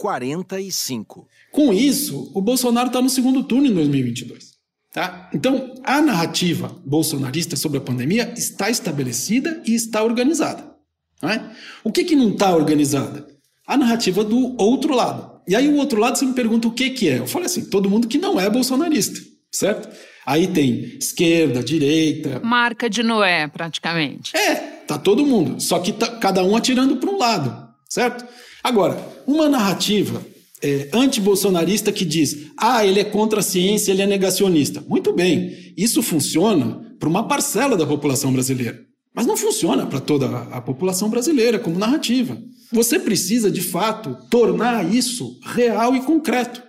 45%. 0.00 1.24
Com 1.52 1.72
isso, 1.72 2.30
o 2.34 2.40
Bolsonaro 2.40 2.88
está 2.88 3.00
no 3.00 3.08
segundo 3.08 3.42
turno 3.42 3.66
em 3.66 3.74
2022. 3.74 4.56
Tá? 4.92 5.30
Então, 5.34 5.74
a 5.84 6.00
narrativa 6.00 6.74
bolsonarista 6.84 7.54
sobre 7.54 7.78
a 7.78 7.82
pandemia 7.82 8.32
está 8.36 8.70
estabelecida 8.70 9.62
e 9.66 9.74
está 9.74 10.02
organizada. 10.02 10.74
Não 11.22 11.28
é? 11.28 11.50
O 11.84 11.92
que, 11.92 12.04
que 12.04 12.16
não 12.16 12.30
está 12.30 12.54
organizada? 12.54 13.26
A 13.66 13.76
narrativa 13.76 14.24
do 14.24 14.54
outro 14.58 14.94
lado. 14.94 15.40
E 15.46 15.54
aí, 15.54 15.68
o 15.68 15.76
outro 15.76 16.00
lado, 16.00 16.16
você 16.16 16.24
me 16.24 16.32
pergunta 16.32 16.68
o 16.68 16.72
que, 16.72 16.90
que 16.90 17.08
é. 17.08 17.18
Eu 17.18 17.26
falei 17.26 17.46
assim: 17.46 17.64
todo 17.66 17.90
mundo 17.90 18.08
que 18.08 18.18
não 18.18 18.40
é 18.40 18.48
bolsonarista, 18.48 19.20
certo? 19.50 19.88
Aí 20.24 20.48
tem 20.48 20.96
esquerda, 20.98 21.62
direita. 21.62 22.40
Marca 22.42 22.90
de 22.90 23.02
Noé, 23.02 23.46
praticamente. 23.46 24.36
É, 24.36 24.54
tá 24.86 24.98
todo 24.98 25.24
mundo. 25.24 25.60
Só 25.60 25.78
que 25.78 25.92
tá 25.92 26.08
cada 26.08 26.42
um 26.42 26.56
atirando 26.56 26.96
para 26.96 27.10
um 27.10 27.18
lado, 27.18 27.68
certo? 27.88 28.26
Agora, 28.66 28.98
uma 29.28 29.48
narrativa 29.48 30.26
é, 30.60 30.88
anti-bolsonarista 30.92 31.92
que 31.92 32.04
diz: 32.04 32.48
ah, 32.58 32.84
ele 32.84 32.98
é 32.98 33.04
contra 33.04 33.38
a 33.38 33.42
ciência, 33.42 33.92
ele 33.92 34.02
é 34.02 34.06
negacionista. 34.08 34.84
Muito 34.88 35.12
bem, 35.12 35.72
isso 35.76 36.02
funciona 36.02 36.84
para 36.98 37.08
uma 37.08 37.28
parcela 37.28 37.76
da 37.76 37.86
população 37.86 38.32
brasileira. 38.32 38.76
Mas 39.14 39.24
não 39.24 39.36
funciona 39.36 39.86
para 39.86 40.00
toda 40.00 40.26
a 40.50 40.60
população 40.60 41.08
brasileira 41.08 41.60
como 41.60 41.78
narrativa. 41.78 42.36
Você 42.72 42.98
precisa, 42.98 43.52
de 43.52 43.60
fato, 43.60 44.16
tornar 44.28 44.92
isso 44.92 45.38
real 45.44 45.94
e 45.94 46.00
concreto. 46.00 46.60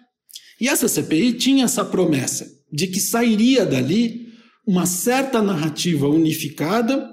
E 0.61 0.69
essa 0.69 0.87
CPI 0.87 1.33
tinha 1.33 1.65
essa 1.65 1.83
promessa 1.83 2.47
de 2.71 2.85
que 2.85 2.99
sairia 2.99 3.65
dali 3.65 4.27
uma 4.67 4.85
certa 4.85 5.41
narrativa 5.41 6.07
unificada 6.07 7.09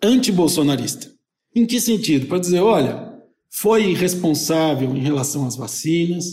anti-bolsonarista. 0.00 1.10
Em 1.56 1.66
que 1.66 1.80
sentido? 1.80 2.26
Para 2.26 2.38
dizer, 2.38 2.60
olha, 2.60 3.09
foi 3.50 3.90
irresponsável 3.90 4.96
em 4.96 5.00
relação 5.00 5.46
às 5.46 5.56
vacinas, 5.56 6.24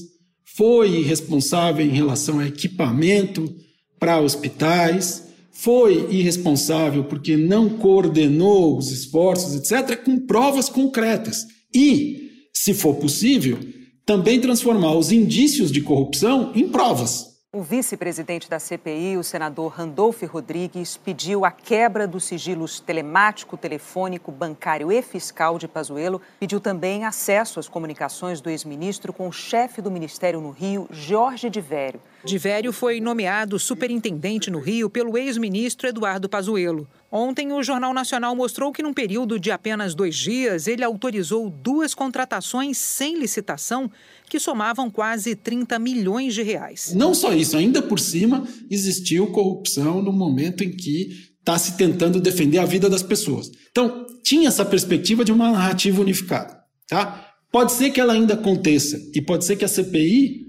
foi 0.56 1.00
irresponsável 1.00 1.86
em 1.86 1.90
relação 1.90 2.40
a 2.40 2.48
equipamento 2.48 3.54
para 4.00 4.22
hospitais, 4.22 5.24
foi 5.52 6.14
irresponsável 6.14 7.04
porque 7.04 7.36
não 7.36 7.70
coordenou 7.70 8.78
os 8.78 8.92
esforços, 8.92 9.56
etc., 9.56 9.98
com 10.04 10.20
provas 10.20 10.70
concretas. 10.70 11.46
E, 11.74 12.30
se 12.54 12.74
for 12.74 12.96
possível, 12.96 13.58
também 14.06 14.40
transformar 14.40 14.96
os 14.96 15.12
indícios 15.12 15.72
de 15.72 15.82
corrupção 15.82 16.52
em 16.56 16.70
provas. 16.70 17.37
O 17.58 17.64
vice-presidente 17.64 18.48
da 18.48 18.60
CPI, 18.60 19.18
o 19.18 19.24
senador 19.24 19.72
Randolph 19.72 20.22
Rodrigues, 20.26 20.96
pediu 20.96 21.44
a 21.44 21.50
quebra 21.50 22.06
dos 22.06 22.26
sigilos 22.26 22.80
telemático, 22.80 23.58
telefônico, 23.58 24.32
bancário 24.32 24.92
e 24.92 25.02
fiscal 25.02 25.58
de 25.58 25.68
Pazuello. 25.68 26.22
Pediu 26.40 26.60
também 26.60 27.04
acesso 27.04 27.60
às 27.60 27.68
comunicações 27.68 28.42
do 28.42 28.52
ex-ministro 28.52 29.12
com 29.12 29.28
o 29.28 29.34
chefe 29.34 29.82
do 29.82 29.90
Ministério 29.90 30.40
no 30.40 30.52
Rio, 30.52 30.88
Jorge 30.92 31.50
de 31.50 31.60
Vério. 31.60 32.00
De 32.24 32.38
Vério 32.38 32.72
foi 32.72 33.02
nomeado 33.02 33.58
superintendente 33.58 34.52
no 34.52 34.60
Rio 34.60 34.88
pelo 34.88 35.18
ex-ministro 35.18 35.88
Eduardo 35.88 36.30
Pazuello. 36.30 36.88
Ontem, 37.12 37.54
o 37.54 37.64
Jornal 37.64 37.94
Nacional 37.94 38.36
mostrou 38.36 38.72
que, 38.72 38.84
num 38.84 38.94
período 38.94 39.40
de 39.40 39.50
apenas 39.50 39.96
dois 39.96 40.16
dias, 40.16 40.68
ele 40.68 40.84
autorizou 40.84 41.50
duas 41.50 41.94
contratações 41.94 42.78
sem 42.78 43.18
licitação 43.18 43.90
que 44.30 44.40
somavam 44.40 44.90
quase 44.90 45.36
30 45.36 45.80
milhões 45.80 46.34
de 46.34 46.44
reais. 46.44 46.94
Não 46.94 47.14
só 47.14 47.34
isso, 47.34 47.56
ainda 47.56 47.82
por 47.82 48.00
cima, 48.00 48.46
existiu 48.70 49.28
corrupção 49.28 50.02
no 50.02 50.12
momento 50.12 50.64
em 50.64 50.72
que 50.72 51.10
está 51.40 51.58
se 51.58 51.78
tentando 51.78 52.20
defender 52.20 52.58
a 52.58 52.66
vida 52.66 52.90
das 52.90 53.02
pessoas. 53.02 53.50
Então, 53.72 54.06
tinha 54.22 54.50
essa 54.50 54.66
perspectiva 54.66 55.24
de 55.24 55.32
uma 55.32 55.50
narrativa 55.50 56.02
unificada. 56.02 56.58
Tá? 56.90 57.26
Pode 57.50 57.72
ser 57.72 57.92
que 57.92 58.02
ela 58.02 58.12
ainda 58.12 58.34
aconteça 58.34 59.00
e 59.16 59.22
pode 59.22 59.46
ser 59.46 59.56
que 59.56 59.64
a 59.64 59.70
CPI 59.70 60.46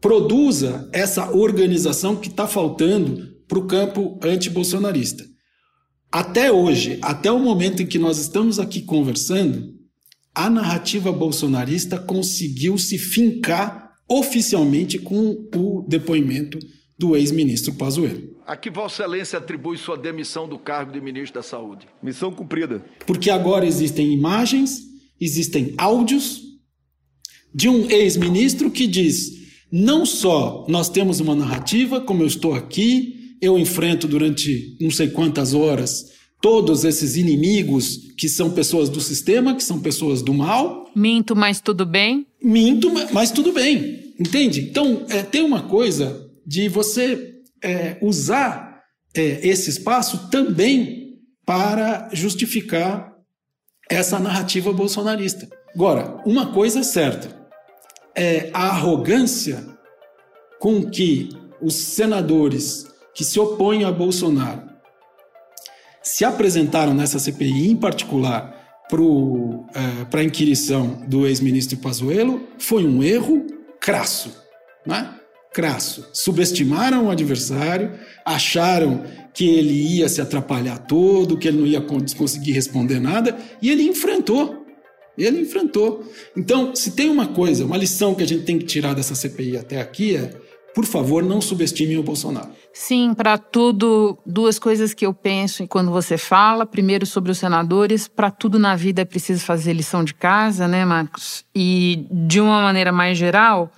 produza 0.00 0.88
essa 0.92 1.30
organização 1.30 2.16
que 2.16 2.28
está 2.28 2.48
faltando 2.48 3.28
para 3.46 3.58
o 3.58 3.66
campo 3.66 4.18
antibolsonarista. 4.22 5.24
Até 6.12 6.50
hoje, 6.50 6.98
até 7.02 7.30
o 7.30 7.38
momento 7.38 7.82
em 7.82 7.86
que 7.86 7.98
nós 7.98 8.18
estamos 8.18 8.58
aqui 8.58 8.82
conversando, 8.82 9.72
a 10.34 10.50
narrativa 10.50 11.12
bolsonarista 11.12 11.98
conseguiu 11.98 12.76
se 12.76 12.98
fincar 12.98 13.92
oficialmente 14.08 14.98
com 14.98 15.46
o 15.54 15.86
depoimento 15.88 16.58
do 16.98 17.16
ex-ministro 17.16 17.74
Pazuello. 17.74 18.36
A 18.44 18.56
que 18.56 18.68
Vossa 18.68 19.04
Excelência 19.04 19.38
atribui 19.38 19.78
sua 19.78 19.96
demissão 19.96 20.48
do 20.48 20.58
cargo 20.58 20.92
de 20.92 21.00
ministro 21.00 21.34
da 21.34 21.42
Saúde? 21.44 21.86
Missão 22.02 22.32
cumprida. 22.32 22.84
Porque 23.06 23.30
agora 23.30 23.64
existem 23.64 24.12
imagens, 24.12 24.80
existem 25.20 25.74
áudios 25.78 26.42
de 27.54 27.68
um 27.68 27.88
ex-ministro 27.88 28.68
que 28.68 28.88
diz: 28.88 29.30
não 29.70 30.04
só 30.04 30.66
nós 30.68 30.88
temos 30.88 31.20
uma 31.20 31.36
narrativa, 31.36 32.00
como 32.00 32.24
eu 32.24 32.26
estou 32.26 32.52
aqui, 32.52 33.19
eu 33.40 33.58
enfrento 33.58 34.06
durante 34.06 34.76
não 34.80 34.90
sei 34.90 35.08
quantas 35.08 35.54
horas 35.54 36.10
todos 36.40 36.84
esses 36.84 37.16
inimigos 37.16 38.12
que 38.16 38.28
são 38.28 38.50
pessoas 38.50 38.88
do 38.88 39.00
sistema, 39.00 39.54
que 39.54 39.62
são 39.62 39.80
pessoas 39.80 40.22
do 40.22 40.32
mal. 40.32 40.90
Minto, 40.96 41.36
mas 41.36 41.60
tudo 41.60 41.84
bem. 41.84 42.26
Minto, 42.42 42.90
mas 43.12 43.30
tudo 43.30 43.52
bem. 43.52 44.14
Entende? 44.18 44.62
Então, 44.62 45.04
é, 45.08 45.22
tem 45.22 45.42
uma 45.42 45.62
coisa 45.62 46.30
de 46.46 46.68
você 46.68 47.34
é, 47.62 47.98
usar 48.00 48.82
é, 49.14 49.46
esse 49.46 49.70
espaço 49.70 50.30
também 50.30 51.18
para 51.44 52.08
justificar 52.12 53.12
essa 53.88 54.18
narrativa 54.18 54.72
bolsonarista. 54.72 55.48
Agora, 55.74 56.22
uma 56.24 56.52
coisa 56.52 56.80
é 56.80 56.82
certa: 56.82 57.48
é 58.14 58.50
a 58.52 58.68
arrogância 58.68 59.66
com 60.58 60.88
que 60.88 61.30
os 61.60 61.74
senadores 61.74 62.89
que 63.14 63.24
se 63.24 63.38
opõem 63.38 63.84
a 63.84 63.92
Bolsonaro 63.92 64.70
se 66.02 66.24
apresentaram 66.24 66.94
nessa 66.94 67.18
CPI, 67.18 67.70
em 67.70 67.76
particular 67.76 68.58
para 68.88 70.18
é, 70.18 70.20
a 70.20 70.24
inquirição 70.24 71.02
do 71.06 71.26
ex-ministro 71.26 71.78
Pazuello, 71.78 72.48
foi 72.58 72.84
um 72.84 73.02
erro 73.02 73.46
crasso, 73.80 74.34
né? 74.84 75.14
Crasso. 75.52 76.08
Subestimaram 76.12 77.06
o 77.06 77.10
adversário, 77.10 77.92
acharam 78.24 79.04
que 79.32 79.48
ele 79.48 79.74
ia 79.74 80.08
se 80.08 80.20
atrapalhar 80.20 80.78
todo, 80.78 81.36
que 81.36 81.48
ele 81.48 81.58
não 81.58 81.66
ia 81.66 81.80
conseguir 81.80 82.52
responder 82.52 83.00
nada, 83.00 83.36
e 83.60 83.70
ele 83.70 83.82
enfrentou. 83.82 84.66
Ele 85.18 85.40
enfrentou. 85.40 86.04
Então, 86.36 86.74
se 86.74 86.92
tem 86.92 87.10
uma 87.10 87.28
coisa, 87.28 87.64
uma 87.64 87.76
lição 87.76 88.14
que 88.14 88.22
a 88.22 88.26
gente 88.26 88.44
tem 88.44 88.58
que 88.58 88.64
tirar 88.64 88.94
dessa 88.94 89.14
CPI 89.14 89.56
até 89.56 89.80
aqui 89.80 90.16
é 90.16 90.32
por 90.74 90.84
favor, 90.84 91.22
não 91.22 91.40
subestimem 91.40 91.98
o 91.98 92.02
Bolsonaro. 92.02 92.50
Sim, 92.72 93.12
para 93.14 93.36
tudo, 93.36 94.18
duas 94.24 94.58
coisas 94.58 94.94
que 94.94 95.04
eu 95.04 95.12
penso 95.12 95.66
quando 95.66 95.90
você 95.90 96.16
fala. 96.16 96.64
Primeiro, 96.64 97.04
sobre 97.04 97.32
os 97.32 97.38
senadores. 97.38 98.06
Para 98.06 98.30
tudo 98.30 98.58
na 98.58 98.76
vida 98.76 99.02
é 99.02 99.04
preciso 99.04 99.44
fazer 99.44 99.72
lição 99.72 100.04
de 100.04 100.14
casa, 100.14 100.68
né, 100.68 100.84
Marcos? 100.84 101.44
E, 101.54 102.06
de 102.10 102.40
uma 102.40 102.62
maneira 102.62 102.92
mais 102.92 103.18
geral, 103.18 103.72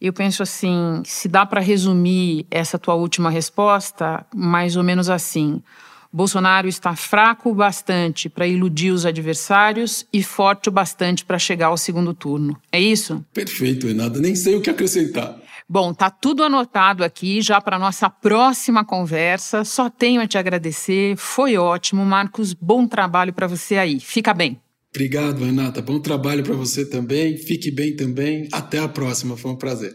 eu 0.00 0.12
penso 0.12 0.42
assim: 0.42 1.02
se 1.04 1.28
dá 1.28 1.46
para 1.46 1.60
resumir 1.60 2.46
essa 2.50 2.78
tua 2.78 2.94
última 2.94 3.30
resposta, 3.30 4.26
mais 4.34 4.76
ou 4.76 4.82
menos 4.82 5.08
assim. 5.08 5.62
Bolsonaro 6.16 6.66
está 6.66 6.96
fraco 6.96 7.50
o 7.50 7.54
bastante 7.54 8.26
para 8.30 8.46
iludir 8.46 8.90
os 8.90 9.04
adversários 9.04 10.06
e 10.10 10.22
forte 10.22 10.70
o 10.70 10.72
bastante 10.72 11.22
para 11.22 11.38
chegar 11.38 11.66
ao 11.66 11.76
segundo 11.76 12.14
turno. 12.14 12.56
É 12.72 12.80
isso? 12.80 13.22
Perfeito, 13.34 13.86
Renata. 13.86 14.18
Nem 14.18 14.34
sei 14.34 14.54
o 14.54 14.62
que 14.62 14.70
acrescentar. 14.70 15.38
Bom, 15.68 15.92
tá 15.92 16.08
tudo 16.08 16.42
anotado 16.42 17.04
aqui 17.04 17.42
já 17.42 17.60
para 17.60 17.78
nossa 17.78 18.08
próxima 18.08 18.82
conversa. 18.82 19.62
Só 19.62 19.90
tenho 19.90 20.22
a 20.22 20.26
te 20.26 20.38
agradecer. 20.38 21.18
Foi 21.18 21.58
ótimo, 21.58 22.02
Marcos. 22.02 22.54
Bom 22.54 22.86
trabalho 22.86 23.34
para 23.34 23.46
você 23.46 23.76
aí. 23.76 24.00
Fica 24.00 24.32
bem. 24.32 24.58
Obrigado, 24.88 25.44
Renata. 25.44 25.82
Bom 25.82 26.00
trabalho 26.00 26.42
para 26.42 26.54
você 26.54 26.88
também. 26.88 27.36
Fique 27.36 27.70
bem 27.70 27.94
também. 27.94 28.48
Até 28.52 28.78
a 28.78 28.88
próxima. 28.88 29.36
Foi 29.36 29.50
um 29.50 29.56
prazer. 29.56 29.94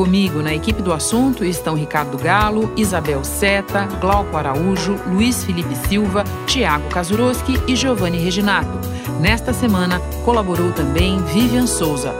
Comigo 0.00 0.40
na 0.40 0.54
equipe 0.54 0.80
do 0.80 0.94
assunto 0.94 1.44
estão 1.44 1.74
Ricardo 1.74 2.16
Galo, 2.16 2.72
Isabel 2.74 3.22
Seta, 3.22 3.84
Glauco 4.00 4.34
Araújo, 4.34 4.94
Luiz 5.06 5.44
Felipe 5.44 5.76
Silva, 5.76 6.24
Tiago 6.46 6.88
Kazuroski 6.88 7.52
e 7.68 7.76
Giovanni 7.76 8.16
Reginato. 8.16 8.78
Nesta 9.20 9.52
semana 9.52 10.00
colaborou 10.24 10.72
também 10.72 11.22
Vivian 11.24 11.66
Souza. 11.66 12.14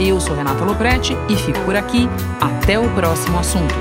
Eu 0.00 0.20
sou 0.20 0.34
Renata 0.34 0.64
Loprete 0.64 1.12
e 1.28 1.36
fico 1.36 1.60
por 1.60 1.76
aqui. 1.76 2.08
Até 2.40 2.76
o 2.76 2.92
próximo 2.96 3.38
assunto. 3.38 3.72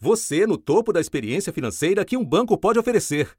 Você 0.00 0.48
no 0.48 0.58
topo 0.58 0.92
da 0.92 1.00
experiência 1.00 1.52
financeira 1.52 2.04
que 2.04 2.16
um 2.16 2.24
banco 2.24 2.58
pode 2.58 2.76
oferecer. 2.76 3.38